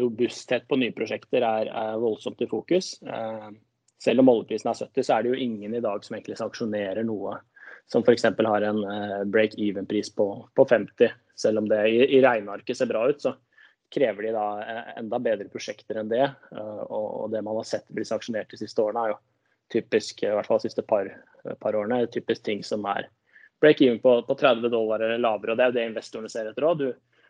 robusthet 0.00 0.68
på 0.68 0.78
nye 0.80 0.94
prosjekter 0.96 1.44
er, 1.44 1.68
er 1.68 2.00
voldsomt 2.00 2.40
i 2.40 2.48
fokus. 2.50 2.94
Eh, 3.02 3.48
selv 4.02 4.22
om 4.22 4.30
oljeprisen 4.32 4.70
er 4.70 4.78
70, 4.78 5.04
så 5.04 5.16
er 5.16 5.24
det 5.24 5.32
jo 5.32 5.42
ingen 5.46 5.74
i 5.76 5.82
dag 5.84 6.04
som 6.04 6.16
egentlig 6.16 6.38
sanksjonerer 6.40 7.04
noe 7.08 7.38
som 7.86 8.02
f.eks. 8.02 8.24
har 8.24 8.66
en 8.66 8.80
eh, 8.84 9.24
break-even-pris 9.30 10.12
på, 10.16 10.28
på, 10.54 10.66
50. 10.70 11.12
Selv 11.36 11.62
om 11.62 11.68
det 11.70 11.82
i, 11.88 12.00
i 12.16 12.22
regnearket 12.24 12.78
ser 12.78 12.90
bra 12.90 13.04
ut, 13.10 13.20
så 13.22 13.36
krever 13.92 14.26
de 14.26 14.32
da 14.34 14.46
enda 14.98 15.20
bedre 15.22 15.46
prosjekter 15.52 16.00
enn 16.00 16.10
det. 16.10 16.24
Og, 16.56 17.06
og 17.22 17.28
det 17.30 17.44
man 17.46 17.60
har 17.60 17.68
sett 17.68 17.86
bli 17.94 18.02
sanksjonert 18.08 18.50
de 18.50 18.58
siste 18.58 18.82
årene, 18.82 19.04
er 19.04 19.12
jo 19.12 19.20
typisk, 19.76 20.24
i 20.24 20.32
hvert 20.34 20.48
fall 20.48 20.58
de 20.58 20.66
siste 20.66 20.82
par, 20.82 21.10
par 21.62 21.78
årene, 21.78 22.00
typisk 22.10 22.42
ting 22.48 22.64
som 22.66 22.82
er 22.90 23.06
break-even 23.62 24.00
på, 24.02 24.16
på, 24.26 24.34
30 24.34 24.72
dollar 24.72 25.04
eller 25.04 25.22
lavere. 25.22 25.52
og 25.52 25.58
Det 25.58 25.64
er 25.64 25.70
jo 25.70 25.76
det 25.78 25.86
investorene 25.92 26.32
ser 26.32 26.50
etter 26.50 26.66
òg 26.66 26.82
du 26.82 26.88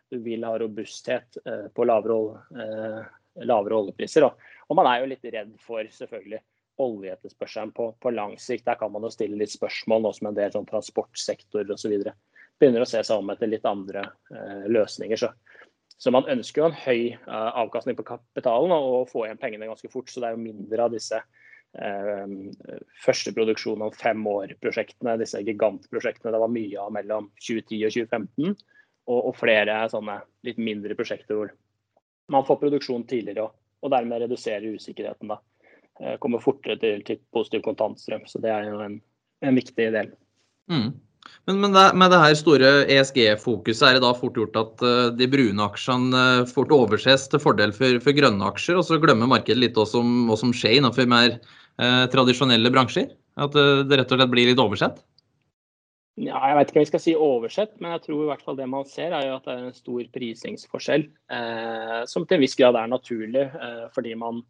vil 0.09 0.43
ha 0.43 0.59
robusthet 0.59 1.37
eh, 1.45 1.67
på 1.73 1.85
lavere, 1.87 2.41
eh, 2.61 3.73
oljepriser. 3.77 4.27
Og 4.67 4.77
man 4.77 4.89
er 4.89 5.01
jo 5.01 5.09
litt 5.11 5.27
redd 5.33 5.53
for 5.61 5.87
selvfølgelig 5.91 6.41
oljeetterspørselen 6.81 7.71
på, 7.73 7.91
på, 8.01 8.11
lang 8.13 8.37
sikt. 8.39 8.65
Der 8.65 8.77
kan 8.79 8.91
man 8.93 9.05
jo 9.05 9.11
stille 9.13 9.39
litt 9.39 9.53
spørsmål 9.53 10.03
nå 10.03 10.13
som 10.13 10.29
en 10.29 10.37
del 10.37 10.53
sånn 10.53 10.67
transportsektorer 10.69 11.73
osv. 11.73 11.95
begynner 12.59 12.85
å 12.85 12.89
se 12.89 13.01
seg 13.03 13.21
om 13.21 13.33
etter 13.33 13.49
litt 13.49 13.65
andre 13.65 14.05
eh, 14.33 14.67
løsninger. 14.69 15.19
Så, 15.19 15.31
så, 15.97 16.13
man 16.13 16.29
ønsker 16.29 16.61
jo 16.61 16.69
en 16.69 16.79
høy 16.85 17.01
avkastning 17.27 17.97
på 17.97 18.05
kapitalen 18.07 18.75
og, 18.75 18.93
og 19.01 19.11
få 19.11 19.25
igjen 19.25 19.41
pengene 19.41 19.69
ganske 19.69 19.91
fort. 19.91 20.09
Så 20.11 20.21
det 20.21 20.29
er 20.29 20.37
jo 20.37 20.45
mindre 20.45 20.85
av 20.85 20.93
disse 20.93 21.19
eh, 21.19 22.37
første 23.03 23.33
produksjon 23.35 23.85
om 23.89 23.93
fem 23.93 24.23
år-prosjektene, 24.29 25.17
disse 25.21 25.41
gigantprosjektene 25.43 26.33
det 26.35 26.43
var 26.45 26.53
mye 26.53 26.81
av 26.85 26.93
mellom 26.95 27.31
2010 27.41 27.85
og 27.89 27.97
2015 27.97 28.57
og, 29.07 29.19
og, 29.29 29.33
flere 29.39 29.79
sånne 29.91 30.19
litt 30.47 30.59
mindre 30.61 30.95
prosjekter 30.99 31.37
hvor 31.37 31.53
man 32.33 32.45
får 32.47 32.59
produksjon 32.61 33.07
tidligere 33.07 33.47
og, 33.47 33.55
og 33.85 33.93
dermed 33.93 34.25
reduserer 34.25 34.75
usikkerheten. 34.75 35.31
da. 35.31 35.39
Eh, 36.03 36.17
kommer 36.21 36.43
fortere 36.43 36.77
til, 36.81 37.01
til 37.07 37.19
positiv 37.33 37.63
kontantstrøm. 37.65 38.25
Så 38.29 38.41
det 38.43 38.51
er 38.53 38.69
jo 38.69 38.79
en, 38.85 38.99
en 39.45 39.57
viktig 39.57 39.89
del. 39.95 40.11
Mm. 40.69 40.91
Men, 41.47 41.59
men 41.63 41.73
det, 41.75 41.85
med 41.97 42.11
det 42.13 42.19
her 42.21 42.35
store 42.39 42.71
ESG-fokuset 42.93 43.87
er 43.87 43.97
det 43.97 44.03
da 44.03 44.13
fort 44.15 44.37
gjort 44.37 44.57
at 44.59 44.83
uh, 44.85 45.07
de 45.15 45.27
brune 45.31 45.63
aksjene 45.63 46.21
uh, 46.43 46.47
fort 46.47 46.71
overses 46.75 47.27
til 47.31 47.41
fordel 47.43 47.73
for, 47.75 47.99
for, 48.03 48.15
grønne 48.15 48.47
aksjer, 48.51 48.79
og 48.79 48.85
så 48.87 48.99
glemmer 49.01 49.31
markedet 49.31 49.59
litt 49.59 49.79
hva 49.79 49.87
som, 49.89 50.27
hva 50.29 50.37
som 50.39 50.53
skjer 50.55 50.77
innenfor 50.77 51.09
mer 51.09 51.35
uh, 51.35 52.05
tradisjonelle 52.13 52.71
bransjer? 52.71 53.09
At 53.37 53.53
det 53.53 53.99
rett 53.99 54.11
og 54.11 54.17
slett 54.17 54.31
blir 54.31 54.49
litt 54.49 54.61
oversett? 54.61 55.01
Ja, 56.17 56.39
jeg 56.49 56.57
vet 56.57 56.71
ikke 56.71 56.79
om 56.79 56.85
vi 56.85 56.89
skal 56.89 57.01
si 57.03 57.13
oversett, 57.13 57.73
men 57.77 57.91
jeg 57.93 58.07
tror 58.07 58.21
i 58.23 58.29
hvert 58.31 58.41
fall 58.41 58.55
det 58.57 58.65
man 58.71 58.87
ser 58.89 59.13
er 59.13 59.27
jo 59.27 59.35
at 59.35 59.45
det 59.45 59.53
er 59.53 59.65
en 59.67 59.75
stor 59.75 60.07
prisingsforskjell. 60.15 61.03
Eh, 61.37 61.99
som 62.09 62.25
til 62.25 62.39
en 62.39 62.41
viss 62.41 62.57
grad 62.57 62.77
er 62.79 62.89
naturlig, 62.89 63.43
eh, 63.53 63.83
fordi 63.93 64.15
man 64.17 64.41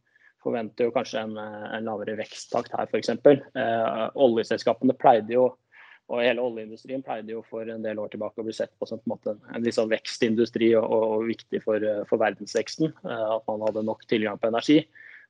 forventer 0.44 0.88
jo 0.88 0.94
kanskje 0.96 1.26
en, 1.26 1.34
en 1.36 1.90
lavere 1.90 2.16
veksttakt 2.22 2.72
her 2.72 2.88
f.eks. 2.88 3.12
Eh, 3.12 4.06
oljeselskapene 4.16 4.96
pleide 4.96 5.36
jo, 5.36 5.50
og 6.08 6.24
hele 6.24 6.46
oljeindustrien 6.46 7.04
pleide 7.04 7.36
jo 7.36 7.44
for 7.50 7.68
en 7.68 7.84
del 7.84 8.00
år 8.00 8.14
tilbake 8.14 8.40
å 8.40 8.48
bli 8.48 8.56
sett 8.56 8.72
på 8.80 8.88
som 8.88 9.02
på 9.04 9.20
en, 9.28 9.44
en, 9.52 9.60
litt 9.66 9.76
sånn 9.76 9.92
vekstindustri 9.92 10.72
og, 10.80 10.88
og, 10.88 11.28
viktig 11.28 11.60
for, 11.66 11.84
for 12.08 12.24
verdensveksten. 12.24 12.96
Eh, 12.96 13.28
at 13.36 13.44
man 13.52 13.68
hadde 13.68 13.84
nok 13.90 14.08
tilgang 14.08 14.40
på 14.40 14.48
energi. 14.54 14.80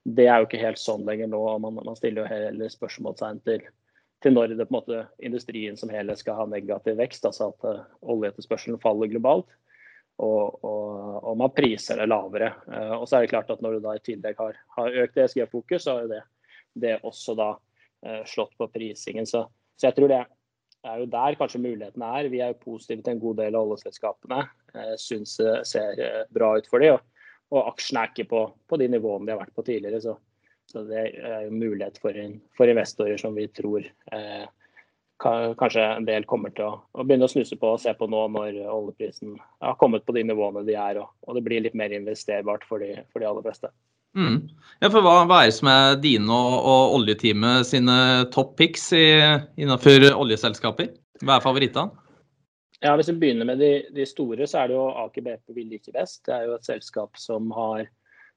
Det 0.05 0.29
er 0.29 0.37
jo 0.43 0.51
ikke 0.51 0.61
helt 0.61 0.85
sånn 0.85 1.09
lenger 1.09 1.33
nå. 1.33 1.41
Man, 1.65 1.81
man 1.81 1.97
stiller 1.97 2.27
jo 2.27 2.29
heller 2.29 2.77
spørsmålstegn 2.77 3.41
til 3.49 3.65
til 4.27 4.35
når 4.35 4.53
det 4.53 4.67
på 4.67 4.73
en 4.73 4.77
måte 4.77 5.03
industrien 5.23 5.77
som 5.79 5.91
helhet 5.93 6.19
skal 6.19 6.41
ha 6.41 6.45
negativ 6.49 6.97
vekst, 6.99 7.25
altså 7.27 7.51
at 7.53 7.67
uh, 7.67 7.83
oljeetterspørselen 8.13 8.81
faller 8.83 9.11
globalt. 9.11 9.49
Og, 10.17 10.57
og, 10.65 10.95
og, 11.21 11.33
man 11.37 11.53
priser 11.53 11.99
det 12.01 12.07
lavere. 12.09 12.51
Uh, 12.65 12.95
og 12.99 13.05
så 13.07 13.17
er 13.17 13.25
det 13.25 13.33
klart 13.33 13.51
at 13.53 13.61
Når 13.61 13.77
du 13.77 13.85
da 13.85 13.93
i 13.95 14.03
tillegg 14.03 14.39
har, 14.39 14.57
har 14.77 14.97
økt 15.03 15.19
ESG-fokus, 15.21 15.85
så 15.85 15.99
har 15.99 16.09
det, 16.11 16.23
det 16.73 16.97
også 17.05 17.37
da 17.37 17.51
uh, 17.55 18.23
slått 18.27 18.57
på 18.57 18.69
prisingen. 18.73 19.29
Så, 19.29 19.45
så, 19.77 19.89
jeg 19.89 19.97
tror 19.97 20.13
det 20.13 20.23
er 20.87 21.03
jo 21.03 21.11
der 21.11 21.37
kanskje 21.39 21.63
mulighetene 21.63 22.13
er. 22.19 22.31
Vi 22.33 22.41
er 22.41 22.53
jo 22.53 22.63
positive 22.63 23.05
til 23.05 23.15
en 23.15 23.21
god 23.23 23.43
del 23.43 23.57
av 23.57 23.67
oljeselskapene. 23.67 24.43
Syns 25.01 25.39
det 25.41 25.53
ser 25.67 26.01
bra 26.33 26.53
ut 26.57 26.67
for 26.69 26.83
dem. 26.83 26.97
Og, 26.97 27.55
og 27.55 27.73
aksjene 27.73 28.03
er 28.03 28.11
ikke 28.13 28.29
på, 28.29 28.43
på 28.69 28.79
de 28.79 28.89
nivåene 28.91 29.27
de 29.27 29.33
har 29.33 29.41
vært 29.41 29.55
på 29.57 29.65
tidligere. 29.67 30.03
så 30.03 30.17
så 30.71 30.83
det 30.87 31.01
er 31.15 31.47
jo 31.47 31.55
mulighet 31.55 31.99
for, 32.01 32.15
for 32.57 32.69
investorer 32.71 33.19
som 33.21 33.35
vi 33.37 33.47
tror 33.55 33.85
eh, 33.87 34.45
kanskje 35.17 35.83
en 35.83 36.05
del 36.05 36.25
kommer 36.29 36.53
til 36.53 36.67
å, 36.67 36.73
å, 36.93 37.03
begynne 37.03 37.25
å 37.25 37.31
snuse 37.31 37.57
på 37.57 37.73
og 37.73 37.81
se 37.81 37.93
på 37.97 38.07
nå 38.11 38.27
når 38.35 38.59
oljeprisen 38.69 39.37
har 39.63 39.77
kommet 39.81 40.05
på 40.05 40.15
de 40.17 40.25
nivåene 40.27 40.65
de 40.67 40.75
er, 40.77 41.01
og, 41.01 41.13
og 41.25 41.37
det 41.37 41.45
blir 41.47 41.63
litt 41.65 41.77
mer 41.77 41.93
investerbart 41.95 42.67
for 42.67 42.83
de, 42.83 42.99
for 43.13 43.23
de 43.23 43.29
aller 43.29 43.45
fleste. 43.45 43.71
Mm. 44.17 44.47
Ja, 44.81 44.89
for 44.89 45.03
hva, 45.05 45.19
hva, 45.29 45.43
er 45.43 45.51
det 45.51 45.57
som 45.59 45.69
er 45.69 45.97
dine 46.01 46.33
og, 46.33 46.57
og 46.57 46.97
oljeteamet 46.97 47.67
sine 47.69 47.97
top 48.33 48.55
picks 48.57 48.89
i, 48.97 49.07
innenfor 49.59 50.09
oljeselskaper? 50.15 50.91
Hva 51.23 51.37
er 51.37 51.45
favorittene? 51.45 52.03
Ja, 52.81 52.93
Hvis 52.95 53.09
vi 53.09 53.17
begynner 53.17 53.47
med 53.49 53.61
de, 53.61 53.71
de, 53.93 54.05
store, 54.05 54.45
så 54.45 54.61
er 54.61 54.69
det 54.69 54.75
jo 54.77 54.83
Aker 55.01 55.23
BP 55.25 55.55
vi 55.55 55.63
liker 55.65 55.95
best. 55.95 56.21
Det 56.27 56.35
er 56.35 56.45
jo 56.45 56.57
et 56.57 56.67
selskap 56.67 57.17
som 57.17 57.49
har 57.55 57.87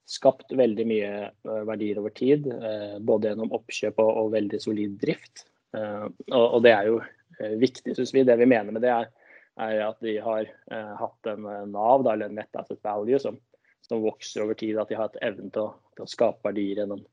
skapt 0.09 0.53
veldig 0.57 0.85
mye 0.89 1.11
eh, 1.27 1.63
verdier 1.67 2.01
over 2.01 2.13
tid. 2.15 2.47
Eh, 2.51 2.97
både 2.99 3.31
gjennom 3.31 3.53
oppkjøp 3.57 4.01
og, 4.03 4.31
veldig 4.35 4.61
solid 4.61 4.99
drift. 5.01 5.45
Og, 5.71 6.11
og, 6.35 6.57
det 6.65 6.71
er 6.75 6.89
jo 6.89 6.97
viktig, 7.61 7.93
syns 7.95 8.11
vi. 8.11 8.25
Det 8.27 8.35
vi 8.41 8.49
mener 8.49 8.75
med 8.75 8.83
det, 8.83 8.91
er, 8.91 9.37
er 9.63 9.85
at 9.85 10.01
de 10.03 10.17
har 10.19 10.49
hatt 10.99 11.29
en 11.31 11.47
Nav, 11.71 12.03
eller 12.03 12.27
en 12.27 12.35
net 12.35 12.59
asset 12.59 12.81
value, 12.83 13.21
som, 13.23 13.37
som, 13.87 14.01
vokser 14.03 14.43
over 14.43 14.57
tid. 14.59 14.75
At 14.81 14.91
de 14.91 14.97
har 14.99 15.07
hatt 15.07 15.21
evnen 15.23 15.47
til 15.53 15.69
å, 15.69 15.93
til 15.95 16.03
å 16.03 16.11
skape 16.11 16.49
verdier 16.49 16.83
gjennom 16.83 17.05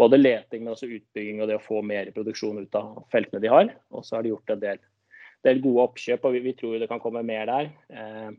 både 0.00 0.18
leting, 0.18 0.64
men 0.64 0.74
også 0.74 0.90
utbygging 0.90 1.42
og 1.42 1.50
det 1.50 1.58
å 1.60 1.64
få 1.64 1.82
mer 1.86 2.10
produksjon 2.14 2.62
ut 2.64 2.78
av 2.78 3.02
feltene 3.12 3.42
de 3.44 3.52
har. 3.52 3.72
Og 3.94 4.06
så 4.06 4.16
har 4.16 4.24
de 4.24 4.32
gjort 4.32 4.54
en 4.54 4.62
del, 4.62 4.80
del 5.46 5.60
gode 5.64 5.86
oppkjøp, 5.90 6.24
og 6.24 6.36
vi, 6.36 6.44
vi 6.48 6.54
tror 6.58 6.78
det 6.80 6.88
kan 6.90 7.02
komme 7.02 7.22
mer 7.26 7.50
der. 7.50 7.70
Eh, 7.92 8.30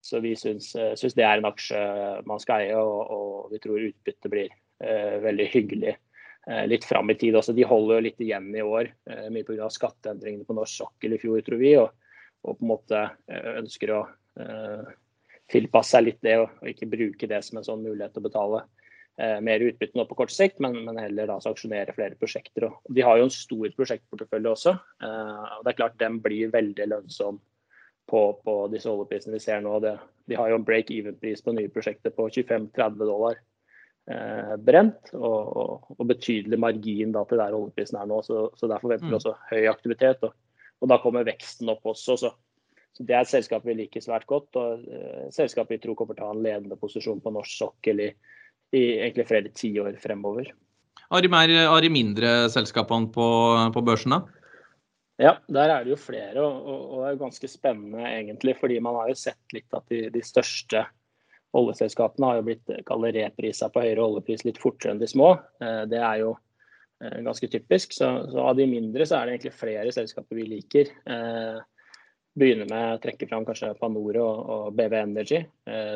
så 0.00 0.20
vi 0.20 0.32
eh, 0.32 0.38
syns, 0.38 1.14
det 1.14 1.24
er 1.24 1.40
en 1.40 1.48
aksje 1.48 1.80
man 2.28 2.42
skal 2.42 2.64
eie, 2.66 2.76
og, 2.78 3.00
og 3.14 3.52
vi 3.52 3.60
tror 3.62 3.86
utbyttet 3.88 4.30
blir 4.32 4.52
eh, 4.52 5.16
veldig 5.24 5.48
hyggelig 5.52 5.94
eh, 5.94 6.64
litt 6.70 6.86
fram 6.86 7.10
i 7.10 7.18
tid. 7.18 7.36
Også, 7.38 7.54
de 7.56 7.66
holder 7.68 7.98
jo 7.98 8.06
litt 8.06 8.22
igjen 8.24 8.48
i 8.54 8.64
år, 8.64 8.92
eh, 9.10 9.26
mye 9.34 9.46
pga. 9.46 9.70
skatteendringene 9.74 10.46
på 10.48 10.56
norsk 10.56 10.84
sokkel 10.84 11.16
i 11.16 11.20
fjor, 11.22 11.42
tror 11.46 11.62
vi. 11.62 11.74
Og, 11.80 11.92
og, 12.44 12.54
på 12.54 12.64
en 12.64 12.72
måte 12.72 13.04
eh, 13.28 13.52
ønsker 13.58 13.94
å 13.96 14.02
eh, 14.40 14.96
tilpasse 15.50 15.96
seg 15.96 16.06
litt 16.06 16.22
det, 16.24 16.38
og, 16.44 16.58
og, 16.62 16.72
ikke 16.72 16.92
bruke 16.94 17.30
det 17.30 17.42
som 17.44 17.60
en 17.60 17.66
sånn 17.66 17.84
mulighet 17.84 18.14
til 18.14 18.22
å 18.22 18.28
betale 18.28 18.64
eh, 19.18 19.38
mer 19.44 19.66
utbytte 19.66 19.98
nå 19.98 20.06
på 20.08 20.20
kort 20.22 20.34
sikt, 20.34 20.62
men, 20.62 20.78
men 20.86 21.00
heller 21.02 21.30
da 21.30 21.40
aksjonere 21.42 21.96
flere 21.96 22.18
prosjekter. 22.20 22.70
Og 22.70 22.94
de 22.94 23.04
har 23.04 23.18
jo 23.18 23.28
en 23.28 23.34
stor 23.34 23.68
prosjektportefølje 23.76 24.54
også. 24.54 24.78
Eh, 25.02 25.46
og 25.58 25.66
det 25.66 25.74
er 25.74 25.80
klart 25.82 26.00
Den 26.00 26.22
blir 26.22 26.54
veldig 26.54 26.92
lønnsom 26.94 27.42
på, 28.08 28.40
på 28.44 28.54
disse 28.72 28.88
oljeprisene 28.90 29.36
vi 29.36 29.42
ser 29.42 29.62
nå. 29.64 29.76
Det, 29.84 29.94
de 30.28 30.38
har 30.38 30.50
jo 30.50 30.58
en 30.58 30.66
break-even-pris 30.66 31.44
på 31.44 31.54
nye 31.56 31.70
prosjekter 31.72 32.14
på 32.14 32.28
25-30 32.30 32.98
dollar 33.04 33.38
eh, 34.10 34.54
brent, 34.64 35.12
og, 35.14 35.38
og, 35.62 35.88
og, 35.96 36.04
betydelig 36.08 36.60
margin 36.60 37.12
da, 37.14 37.24
til 37.28 37.42
der 37.42 37.56
oljeprisen 37.56 38.00
er 38.00 38.08
nå. 38.08 38.22
Så, 38.26 38.48
så 38.58 38.70
der 38.70 38.82
forventer 38.82 39.08
vi 39.08 39.14
mm. 39.14 39.18
også 39.20 39.34
høy 39.50 39.68
aktivitet. 39.70 40.24
Og, 40.24 40.36
og, 40.80 40.88
da 40.92 41.00
kommer 41.02 41.28
veksten 41.28 41.72
opp 41.72 41.84
også. 41.92 42.16
Så, 42.20 42.32
så 42.96 43.04
Det 43.04 43.16
er 43.16 43.26
et 43.26 43.34
selskap 43.34 43.66
vi 43.68 43.76
liker 43.82 44.04
svært 44.04 44.28
godt, 44.30 44.56
og 44.60 44.88
eh, 44.88 45.26
et 45.28 45.36
selskap 45.36 45.70
vi 45.72 45.80
tror 45.82 45.98
kommer 45.98 46.16
til 46.16 46.24
å 46.24 46.32
ha 46.32 46.38
en 46.38 46.46
ledende 46.46 46.80
posisjon 46.80 47.20
på 47.24 47.34
norsk 47.36 47.60
sokkel 47.60 48.06
i, 48.06 48.08
i 48.72 48.86
egentlig 49.02 49.28
flere 49.28 49.52
tiår 49.52 50.00
fremover. 50.00 50.54
Har 51.08 51.24
de, 51.24 51.28
mer, 51.32 51.52
har 51.70 51.80
de 51.80 51.88
mindre 51.88 52.32
selskapene 52.52 53.08
på, 53.12 53.28
på 53.72 53.84
børsen, 53.84 54.16
da? 54.16 54.37
Ja, 55.18 55.32
der 55.50 55.72
er 55.72 55.82
det 55.82 55.90
jo 55.90 55.98
flere, 55.98 56.44
og, 56.44 56.66
og, 56.68 56.92
det 57.00 57.06
er 57.08 57.14
jo 57.16 57.24
ganske 57.24 57.48
spennende 57.50 58.04
egentlig. 58.06 58.54
Fordi 58.60 58.78
man 58.84 58.94
har 59.00 59.08
jo 59.10 59.18
sett 59.18 59.54
litt 59.56 59.74
at 59.74 59.88
de, 59.90 60.04
de 60.14 60.22
største 60.22 60.84
oljeselskapene 61.58 62.28
har 62.28 62.38
jo 62.38 62.44
blitt 62.46 62.70
reprisa 63.16 63.70
på 63.72 63.82
høyere 63.82 64.04
oljepris 64.04 64.44
litt 64.46 64.60
fortere 64.62 64.94
enn 64.94 65.00
de 65.02 65.08
små. 65.10 65.32
Eh, 65.62 65.82
det 65.90 65.98
er 65.98 66.20
jo 66.22 66.34
eh, 67.02 67.18
ganske 67.26 67.50
typisk. 67.50 67.96
Så, 67.96 68.10
så, 68.30 68.44
av 68.44 68.54
de 68.58 68.68
mindre 68.70 69.06
så 69.08 69.18
er 69.18 69.26
det 69.26 69.36
egentlig 69.36 69.56
flere 69.58 69.94
selskaper 69.96 70.38
vi 70.38 70.46
liker. 70.52 70.92
Eh, 71.10 71.58
begynner 72.38 72.68
med 72.70 72.94
å 72.94 73.00
trekke 73.02 73.26
fram 73.26 73.48
kanskje 73.48 73.74
Panoro 73.80 74.26
og, 74.28 74.66
BV 74.78 74.92
Energy, 74.94 75.40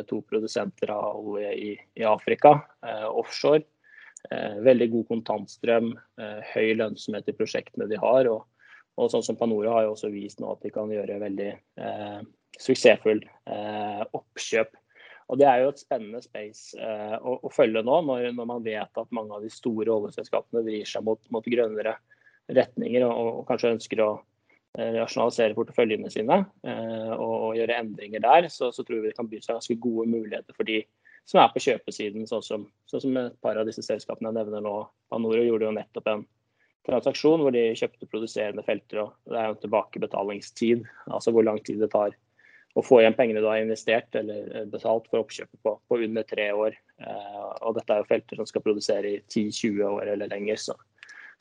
to 0.08 0.16
produsenter 0.26 0.90
av 0.90 1.20
olje 1.20 1.52
i, 1.54 1.68
i 2.00 2.02
Afrika, 2.02 2.56
offshore. 3.06 3.62
veldig 4.66 4.88
god 4.90 5.06
kontantstrøm, 5.12 5.92
høy 6.48 6.72
lønnsomhet 6.80 7.30
i 7.30 7.36
prosjektene 7.38 7.86
de 7.86 8.00
har. 8.02 8.26
og 8.32 8.48
og 9.00 9.10
sånn 9.12 9.24
som 9.24 9.38
Panora 9.40 9.72
har 9.76 9.86
jo 9.86 9.94
også 9.94 10.10
vist 10.12 10.40
nå 10.42 10.52
at 10.52 10.64
de 10.64 10.72
kan 10.74 10.90
gjøre 10.92 11.20
veldig 11.22 11.50
eh, 11.52 12.22
suksessfull 12.60 13.22
eh, 13.22 14.02
oppkjøp. 14.12 14.74
Og 15.32 15.38
Det 15.40 15.46
er 15.48 15.62
jo 15.62 15.70
et 15.72 15.80
spennende 15.80 16.20
space 16.20 16.76
eh, 16.76 17.14
å, 17.16 17.38
å, 17.40 17.52
følge 17.52 17.80
nå, 17.86 18.00
når, 18.04 18.28
når, 18.36 18.48
man 18.50 18.64
vet 18.64 19.00
at 19.00 19.14
mange 19.16 19.32
av 19.36 19.44
de 19.44 19.52
store 19.52 19.94
oljeselskapene 19.94 20.64
vrir 20.66 20.88
seg 20.88 21.06
mot, 21.06 21.22
mot 21.32 21.46
grønnere 21.46 21.96
retninger 22.52 23.06
og, 23.06 23.14
og, 23.38 23.42
kanskje 23.48 23.72
ønsker 23.76 24.02
å 24.04 24.10
eh, 24.76 24.98
rasjonalisere 24.98 25.56
porteføljene 25.56 26.10
sine 26.12 26.42
eh, 26.66 27.14
og, 27.14 27.32
og, 27.32 27.54
gjøre 27.56 27.78
endringer 27.80 28.24
der. 28.26 28.50
Så, 28.52 28.74
så, 28.76 28.84
tror 28.84 29.00
vi 29.00 29.08
det 29.08 29.16
kan 29.16 29.30
by 29.30 29.40
seg 29.40 29.56
ganske 29.56 29.78
gode 29.80 30.10
muligheter 30.12 30.58
for 30.58 30.68
de 30.68 30.82
som 31.28 31.38
er 31.38 31.52
på 31.54 31.62
kjøpesiden, 31.62 32.26
sånn 32.26 32.42
som, 32.44 32.68
sånn 32.90 33.04
som 33.04 33.18
et 33.20 33.34
par 33.44 33.56
av 33.56 33.68
disse 33.68 33.84
selskapene 33.86 34.32
jeg 34.32 34.40
nevner 34.40 34.64
nå. 34.64 34.74
Panoro 35.08 35.44
gjorde 35.46 35.68
jo 35.68 35.76
nettopp 35.76 36.08
en 36.10 36.24
transaksjon 36.88 37.42
hvor 37.44 37.54
de 37.54 37.70
kjøpte 37.78 38.08
produserende 38.10 38.64
felter. 38.66 39.04
og 39.04 39.14
Det 39.30 39.38
er 39.38 39.50
jo 39.50 39.60
tilbakebetalingstid, 39.62 40.84
altså 41.08 41.34
hvor 41.34 41.46
lang 41.46 41.60
tid 41.64 41.82
det 41.82 41.92
tar 41.94 42.16
å 42.72 42.82
få 42.84 43.02
igjen 43.02 43.16
pengene 43.16 43.42
du 43.44 43.48
har 43.50 43.60
investert 43.60 44.14
eller 44.16 44.64
betalt 44.72 45.08
for 45.10 45.20
oppkjøpet 45.20 45.60
på, 45.64 45.74
på 45.88 45.98
under 46.06 46.24
tre 46.28 46.48
år. 46.56 46.76
Eh, 47.04 47.48
og 47.60 47.76
dette 47.76 47.92
er 47.92 48.00
jo 48.00 48.08
felter 48.08 48.40
som 48.40 48.48
skal 48.48 48.64
produsere 48.64 49.10
i 49.10 49.18
10-20 49.26 49.82
år 49.90 50.12
eller 50.14 50.30
lenger. 50.32 50.60
Så, 50.60 50.76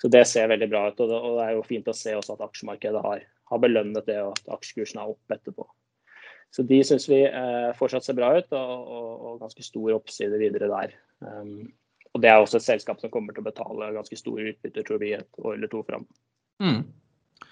så, 0.02 0.12
det 0.12 0.26
ser 0.28 0.52
veldig 0.52 0.68
bra 0.72 0.88
ut. 0.90 1.00
Og 1.00 1.12
det, 1.12 1.20
og 1.20 1.38
det, 1.38 1.46
er 1.46 1.56
jo 1.56 1.68
fint 1.68 1.88
å 1.88 1.96
se 1.96 2.18
også 2.18 2.36
at 2.36 2.44
aksjemarkedet 2.50 3.04
har, 3.06 3.24
har 3.54 3.64
belønnet 3.64 4.10
det, 4.10 4.20
og 4.26 4.36
at 4.36 4.58
aksjekursen 4.58 5.00
er 5.00 5.14
opp 5.14 5.38
etterpå. 5.38 5.68
Så 6.52 6.66
de 6.68 6.82
syns 6.84 7.08
vi 7.08 7.22
eh, 7.24 7.70
fortsatt 7.80 8.04
ser 8.04 8.18
bra 8.20 8.34
ut, 8.36 8.52
og, 8.52 8.72
og, 8.98 9.12
og 9.30 9.46
ganske 9.46 9.64
stor 9.64 9.96
oppside 9.96 10.40
videre 10.42 10.68
der. 10.68 10.98
Um, 11.24 11.72
og 12.12 12.24
Det 12.24 12.28
er 12.28 12.42
også 12.42 12.60
et 12.60 12.68
selskap 12.68 13.00
som 13.00 13.12
kommer 13.14 13.36
til 13.36 13.44
å 13.44 13.48
betale 13.48 13.94
ganske 13.96 14.18
store 14.20 14.52
utbytter, 14.52 14.84
tror 14.88 15.00
vi, 15.00 15.14
et 15.16 15.40
år 15.40 15.56
eller 15.56 15.72
to 15.72 15.84
fram. 15.88 16.04
Mm. 16.64 16.82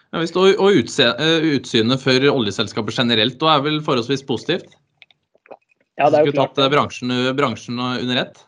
Ja, 0.09 0.19
visst, 0.19 0.35
og, 0.41 0.49
og 0.59 0.75
eh, 0.75 1.47
utsynet 1.53 2.01
for 2.03 2.29
oljeselskaper 2.33 2.95
generelt 2.95 3.39
da 3.39 3.53
er 3.55 3.65
vel 3.65 3.79
forholdsvis 3.85 4.25
positivt? 4.27 4.75
Ja, 5.99 6.09
det 6.09 6.19
er 6.19 6.27
jo 6.27 6.33
klart. 6.33 6.55
Skulle 6.55 6.65
tatt 6.65 6.73
bransjen, 6.73 7.15
bransjen 7.37 7.79
under 7.79 8.23
ett? 8.23 8.41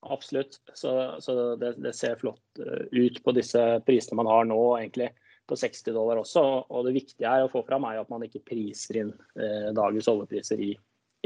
Absolutt. 0.00 0.60
Så, 0.74 1.16
så 1.20 1.56
det, 1.56 1.74
det, 1.84 1.92
ser 1.96 2.16
flott 2.20 2.62
eh, 2.62 2.86
ut 2.90 3.20
på 3.24 3.34
disse 3.36 3.64
prisene 3.86 4.20
man 4.22 4.30
har 4.30 4.46
nå, 4.48 4.60
egentlig 4.78 5.10
på 5.50 5.58
60 5.58 5.92
dollar 5.92 6.22
også. 6.22 6.44
Og 6.70 6.86
det 6.86 6.96
viktige 6.96 7.28
er 7.28 7.44
å 7.44 7.52
få 7.52 7.64
fram 7.66 7.84
er 7.88 8.00
at 8.00 8.12
man 8.12 8.24
ikke 8.24 8.44
priser 8.52 9.02
inn 9.02 9.12
eh, 9.36 9.68
dagens 9.76 10.08
oljepriser 10.10 10.62
i, 10.64 10.72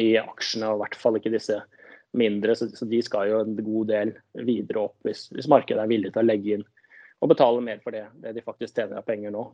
i 0.02 0.10
aksjene, 0.18 0.72
og 0.72 0.80
i 0.80 0.84
hvert 0.84 0.98
fall 1.00 1.20
ikke 1.20 1.34
disse 1.34 1.60
mindre, 2.14 2.54
så, 2.56 2.68
så, 2.70 2.86
de 2.88 3.00
skal 3.02 3.30
jo 3.30 3.42
en 3.42 3.56
god 3.58 3.90
del 3.90 4.14
videre 4.46 4.86
opp 4.86 5.06
hvis, 5.06 5.26
hvis, 5.34 5.50
markedet 5.50 5.82
er 5.82 5.90
villig 5.90 6.12
til 6.14 6.22
å 6.22 6.28
legge 6.28 6.56
inn 6.58 6.64
og 7.22 7.30
betale 7.32 7.62
mer 7.64 7.78
for 7.82 7.94
det, 7.94 8.04
det 8.20 8.34
de 8.36 8.44
faktisk 8.44 8.76
tjener 8.76 9.00
av 9.00 9.06
penger 9.06 9.32
nå. 9.32 9.44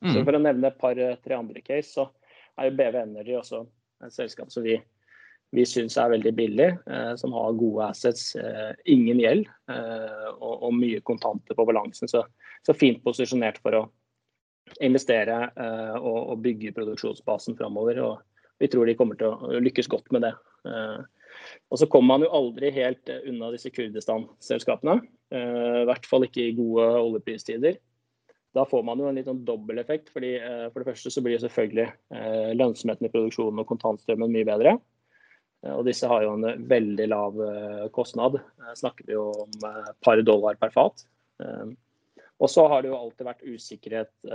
Mm. 0.00 0.14
Så 0.14 0.22
For 0.26 0.36
å 0.36 0.40
nevne 0.42 0.70
et 0.70 0.80
par-tre 0.80 1.36
andre 1.36 1.60
case, 1.62 1.92
så 1.92 2.08
er 2.58 2.70
jo 2.70 2.76
BV 2.78 2.96
Energy 3.02 3.36
også 3.38 3.60
et 4.06 4.14
selskap 4.14 4.50
som 4.50 4.64
vi, 4.64 4.74
vi 5.54 5.66
syns 5.68 5.98
er 6.00 6.10
veldig 6.14 6.32
billig, 6.34 6.68
eh, 6.90 7.12
som 7.20 7.36
har 7.36 7.58
gode 7.60 7.86
assets, 7.92 8.32
eh, 8.40 8.72
ingen 8.90 9.20
gjeld 9.22 9.46
eh, 9.70 10.26
og, 10.32 10.54
og, 10.56 10.74
mye 10.80 11.02
kontanter 11.06 11.58
på 11.58 11.68
balansen. 11.68 12.10
Så, 12.10 12.24
så 12.66 12.76
fint 12.76 13.02
posisjonert 13.04 13.60
for 13.62 13.78
å 13.78 13.84
investere 14.80 15.38
eh, 15.50 15.96
og, 15.98 16.18
og, 16.32 16.36
bygge 16.44 16.74
produksjonsbasen 16.76 17.58
framover. 17.58 18.02
Og 18.04 18.60
vi 18.60 18.68
tror 18.72 18.88
de 18.88 18.96
kommer 18.98 19.18
til 19.20 19.32
å 19.34 19.62
lykkes 19.62 19.90
godt 19.92 20.10
med 20.14 20.26
det. 20.26 20.34
Eh, 20.66 20.98
og 21.70 21.78
så 21.78 21.86
kommer 21.90 22.16
man 22.16 22.26
jo 22.26 22.32
aldri 22.34 22.72
helt 22.74 23.10
eh, 23.10 23.22
unna 23.30 23.52
disse 23.54 23.70
Kurdistan-selskapene. 23.74 24.98
Eh, 25.34 25.82
I 25.82 25.86
hvert 25.88 26.06
fall 26.10 26.26
ikke 26.26 26.48
i 26.48 26.54
gode 26.58 26.86
oljepristider. 26.98 27.78
Da 28.56 28.64
får 28.66 28.82
man 28.82 28.98
jo 28.98 29.06
en 29.06 29.18
litt 29.18 29.28
sånn 29.30 29.44
dobbelteffekt. 29.46 30.10
fordi 30.10 30.34
eh, 30.40 30.64
For 30.70 30.82
det 30.82 30.90
første 30.90 31.12
så 31.14 31.22
blir 31.24 31.42
selvfølgelig 31.42 31.90
lønnsomheten 32.58 33.06
i 33.06 33.12
produksjonen 33.12 33.62
og 33.62 33.68
kontantstrømmen 33.70 34.34
mye 34.34 34.48
bedre. 34.48 34.78
Og 35.70 35.84
disse 35.84 36.08
har 36.08 36.24
jo 36.24 36.32
en 36.38 36.64
veldig 36.64 37.06
lav 37.12 37.34
kostnad. 37.92 38.38
Snakker 38.78 39.04
vi 39.04 39.12
jo 39.12 39.26
om 39.42 39.58
par 40.00 40.22
dollar 40.24 40.56
per 40.56 40.72
fat. 40.72 41.02
Og 42.40 42.48
så 42.48 42.64
har 42.72 42.80
det 42.80 42.88
jo 42.88 42.96
alltid 42.96 43.26
vært 43.28 43.44
usikkerhet 43.44 44.30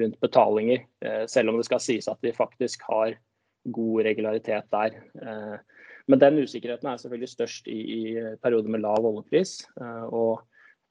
rundt 0.00 0.16
betalinger, 0.24 0.80
selv 1.28 1.52
om 1.52 1.60
det 1.60 1.66
skal 1.68 1.82
sies 1.84 2.08
at 2.08 2.24
de 2.24 2.32
faktisk 2.32 2.88
har 2.88 3.18
god 3.76 4.08
regularitet 4.08 4.72
der. 4.72 4.96
Men 6.06 6.20
den 6.20 6.42
usikkerheten 6.44 6.90
er 6.90 6.98
selvfølgelig 7.00 7.30
størst 7.32 7.70
i, 7.72 7.78
i 7.80 8.02
perioder 8.42 8.72
med 8.72 8.82
lav 8.84 9.06
oljepris. 9.08 9.56
Eh, 9.80 10.04
og 10.12 10.42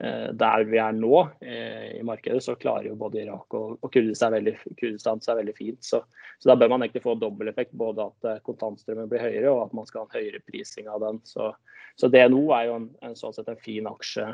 eh, 0.01 0.31
der 0.39 0.65
vi 0.69 0.79
er 0.81 0.95
nå 0.97 1.19
eh, 1.45 1.99
i 1.99 2.03
markedet, 2.05 2.41
så 2.45 2.55
klarer 2.59 2.89
jo 2.89 2.97
både 2.99 3.21
Irak 3.21 3.53
og, 3.59 3.77
og 3.77 3.93
Kurdistan, 3.93 4.33
veldig, 4.39 4.55
Kurdistan 4.79 5.21
seg 5.21 5.37
veldig 5.41 5.55
fint. 5.57 5.81
Så, 5.85 6.01
så, 6.39 6.49
da 6.49 6.57
bør 6.57 6.73
man 6.73 6.85
egentlig 6.85 7.05
få 7.05 7.15
dobbeleffekt. 7.21 7.75
Både 7.77 8.09
at 8.09 8.43
kontantstrømmen 8.47 9.11
blir 9.11 9.25
høyere, 9.27 9.53
og 9.53 9.67
at 9.67 9.77
man 9.77 9.89
skal 9.89 10.03
ha 10.03 10.09
en 10.09 10.17
høyere 10.17 10.41
prising 10.47 10.89
av 10.89 11.05
den. 11.05 11.21
Så, 11.29 11.51
så 11.99 12.09
DNO 12.09 12.47
er 12.57 12.69
jo 12.71 12.81
en, 12.81 12.91
en, 13.05 13.17
sånn 13.19 13.37
sett 13.37 13.53
en 13.53 13.61
fin 13.61 13.89
aksje 13.89 14.31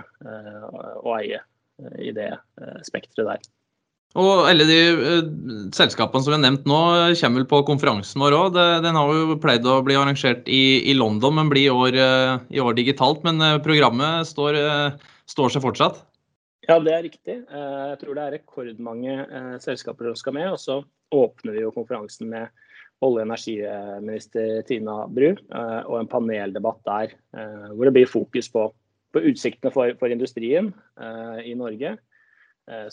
å 1.04 1.16
eie 1.20 1.44
i 2.00 2.12
det 2.16 2.32
spekteret 2.88 3.28
der. 3.28 3.50
Og 4.18 4.48
alle 4.50 4.66
de 4.66 4.78
uh, 4.98 5.28
selskapene 5.76 6.26
som 6.26 6.34
vi 6.34 6.38
har 6.40 6.42
nevnt 6.42 6.66
nå, 6.70 6.78
kommer 7.20 7.44
vel 7.44 7.50
på 7.52 7.60
konferansen 7.68 8.24
vår 8.24 8.36
òg. 8.40 8.56
Den 8.82 8.98
har 8.98 9.12
jo 9.14 9.38
pleid 9.42 9.68
å 9.70 9.84
bli 9.86 9.98
arrangert 10.00 10.50
i, 10.50 10.82
i 10.90 10.96
London, 10.98 11.36
men 11.38 11.52
blir 11.52 11.68
i 11.68 11.74
år, 11.74 11.98
uh, 12.00 12.40
i 12.50 12.64
år 12.64 12.78
digitalt. 12.80 13.22
Men 13.28 13.38
uh, 13.44 13.60
programmet 13.62 14.26
står, 14.32 14.58
står, 15.30 15.54
seg 15.54 15.66
fortsatt? 15.66 16.02
Ja, 16.66 16.80
det 16.82 16.94
er 16.94 17.06
riktig. 17.06 17.36
jeg 17.50 18.00
tror 18.02 18.18
det 18.18 18.24
er 18.24 18.34
rekordmange 18.38 19.14
selskaper 19.62 20.10
som 20.10 20.18
skal 20.18 20.36
med. 20.38 20.50
Og 20.54 20.60
så 20.62 20.82
åpner 21.14 21.58
vi 21.58 21.64
jo 21.64 21.74
konferansen 21.74 22.30
med 22.34 22.50
olje- 23.06 23.24
og 23.24 23.30
energiminister 23.30 24.60
Tina 24.68 25.06
Bru 25.08 25.32
og 25.32 25.96
en 25.96 26.10
paneldebatt 26.12 26.82
der 26.86 27.14
hvor 27.72 27.88
det 27.88 27.94
blir 27.96 28.12
fokus 28.12 28.52
på, 28.52 28.68
på 29.16 29.24
utsiktene 29.32 29.72
for, 29.74 29.96
for 30.02 30.14
industrien 30.14 30.74
i 31.42 31.56
Norge 31.58 31.96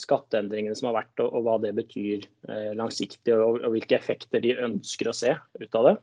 skatteendringene 0.00 0.76
som 0.78 0.90
har 0.90 1.00
vært, 1.02 1.24
og, 1.24 1.40
hva 1.44 1.56
det 1.62 1.74
betyr 1.76 2.24
eh, 2.48 2.70
langsiktig, 2.78 3.34
og, 3.34 3.64
hvilke 3.74 3.98
effekter 3.98 4.44
de 4.44 4.56
ønsker 4.68 5.10
å 5.10 5.16
se 5.16 5.34
ut 5.60 5.80
av 5.80 5.90
det. 5.90 5.96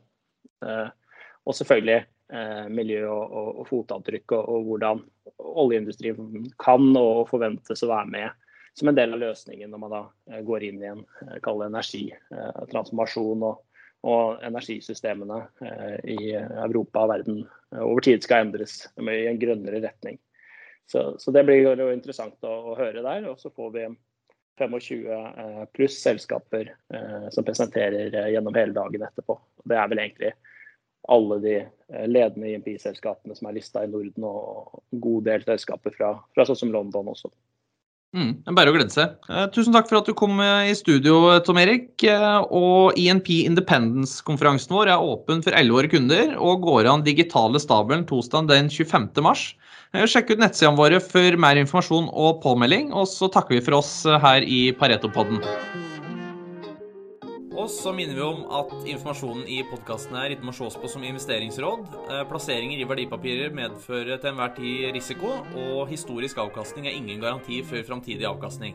Eh, 0.66 0.90
og 1.44 1.56
selvfølgelig 1.58 1.98
eh, 2.32 2.64
miljø 2.72 3.08
og, 3.10 3.66
fotavtrykk, 3.68 4.32
og, 4.38 4.64
hvordan 4.68 5.02
oljeindustrien 5.64 6.48
kan 6.60 6.96
og 6.98 7.28
forventes 7.30 7.82
å 7.84 7.92
være 7.92 8.10
med 8.14 8.28
som 8.74 8.90
en 8.90 8.96
del 8.96 9.14
av 9.14 9.20
løsningen 9.22 9.70
når 9.70 9.80
man 9.84 9.94
da 9.94 10.02
eh, 10.30 10.42
går 10.46 10.60
inn 10.70 10.82
i 10.82 10.90
en 10.90 11.04
eh, 11.26 11.38
energitransformasjon 11.38 13.40
og, 13.50 13.56
og 14.04 14.24
energisystemene 14.44 15.38
i 16.04 16.34
Europa 16.36 17.06
og 17.06 17.10
verden 17.14 17.36
over 17.80 18.00
tid 18.04 18.24
skal 18.24 18.44
endres 18.44 18.72
i 19.00 19.26
en 19.30 19.40
grønnere 19.40 19.80
retning. 19.86 20.16
Så, 20.86 21.18
så, 21.18 21.30
det 21.30 21.44
blir 21.44 21.62
jo 21.64 21.90
interessant 21.92 22.44
å, 22.44 22.54
å, 22.72 22.74
høre 22.78 23.02
der. 23.04 23.28
Og 23.30 23.40
så 23.40 23.50
får 23.54 23.70
vi 23.74 23.86
25 24.58 25.06
eh, 25.06 25.62
pluss 25.74 25.96
selskaper 26.02 26.74
eh, 26.94 27.28
som 27.34 27.44
presenterer 27.44 28.14
eh, 28.14 28.32
gjennom 28.34 28.54
hele 28.54 28.76
dagen 28.76 29.02
etterpå. 29.02 29.38
Det 29.64 29.78
er 29.78 29.88
vel 29.90 30.02
egentlig 30.04 30.34
alle 31.14 31.36
de 31.42 31.56
ledende 32.08 32.48
IMP-selskapene 32.48 33.34
som 33.36 33.48
er 33.50 33.58
lista 33.58 33.82
i 33.84 33.88
Norden, 33.92 34.24
og 34.24 34.78
en 34.94 35.02
god 35.04 35.26
del 35.26 35.42
selskaper 35.44 35.92
fra, 35.92 36.14
fra 36.32 36.46
sånn 36.48 36.62
som 36.62 36.72
London 36.72 37.10
også. 37.12 37.28
Mm, 38.14 38.54
bare 38.54 38.70
å 38.70 38.74
glede 38.76 38.94
seg. 38.94 39.16
Eh, 39.26 39.46
tusen 39.50 39.74
takk 39.74 39.88
for 39.90 39.98
at 39.98 40.06
du 40.06 40.14
kom 40.14 40.38
i 40.38 40.74
studio, 40.78 41.34
Tom 41.42 41.58
Erik. 41.58 41.88
Eh, 42.06 42.44
og 42.54 42.94
INP 43.00 43.32
Independence-konferansen 43.42 44.74
vår 44.76 44.92
er 44.94 45.02
åpen 45.02 45.42
for 45.42 45.56
11 45.56 45.74
våre 45.74 45.90
kunder 45.90 46.36
og 46.38 46.62
går 46.62 46.90
an 46.92 47.02
digitale 47.06 47.58
stabelen 47.62 48.06
torsdag 48.06 48.46
den 48.52 48.70
25. 48.70 49.18
mars. 49.24 49.48
Eh, 49.94 50.06
sjekk 50.06 50.30
ut 50.34 50.44
nettsidene 50.44 50.78
våre 50.78 51.02
for 51.02 51.40
mer 51.42 51.58
informasjon 51.58 52.06
og 52.12 52.38
påmelding, 52.46 52.92
og 52.94 53.10
så 53.10 53.30
takker 53.34 53.58
vi 53.58 53.64
for 53.66 53.80
oss 53.82 53.92
her 54.06 54.46
i 54.46 54.68
Pareto-podden. 54.78 55.42
Og 57.54 57.68
så 57.70 57.92
minner 57.94 58.16
vi 58.18 58.22
om 58.24 58.40
at 58.58 58.72
informasjonen 58.90 59.44
i 59.46 59.60
podkasten 59.68 60.16
her 60.18 60.32
ikke 60.34 60.48
må 60.48 60.54
ses 60.56 60.74
på 60.80 60.88
som 60.90 61.04
investeringsråd. 61.06 61.84
Eh, 62.10 62.22
plasseringer 62.26 62.82
i 62.82 62.88
verdipapirer 62.90 63.54
medfører 63.54 64.18
til 64.18 64.32
enhver 64.32 64.56
tid 64.56 64.88
risiko, 64.96 65.36
og 65.54 65.86
historisk 65.92 66.40
avkastning 66.42 66.88
er 66.90 66.98
ingen 66.98 67.22
garanti 67.22 67.62
for 67.62 67.86
framtidig 67.86 68.26
avkastning. 68.26 68.74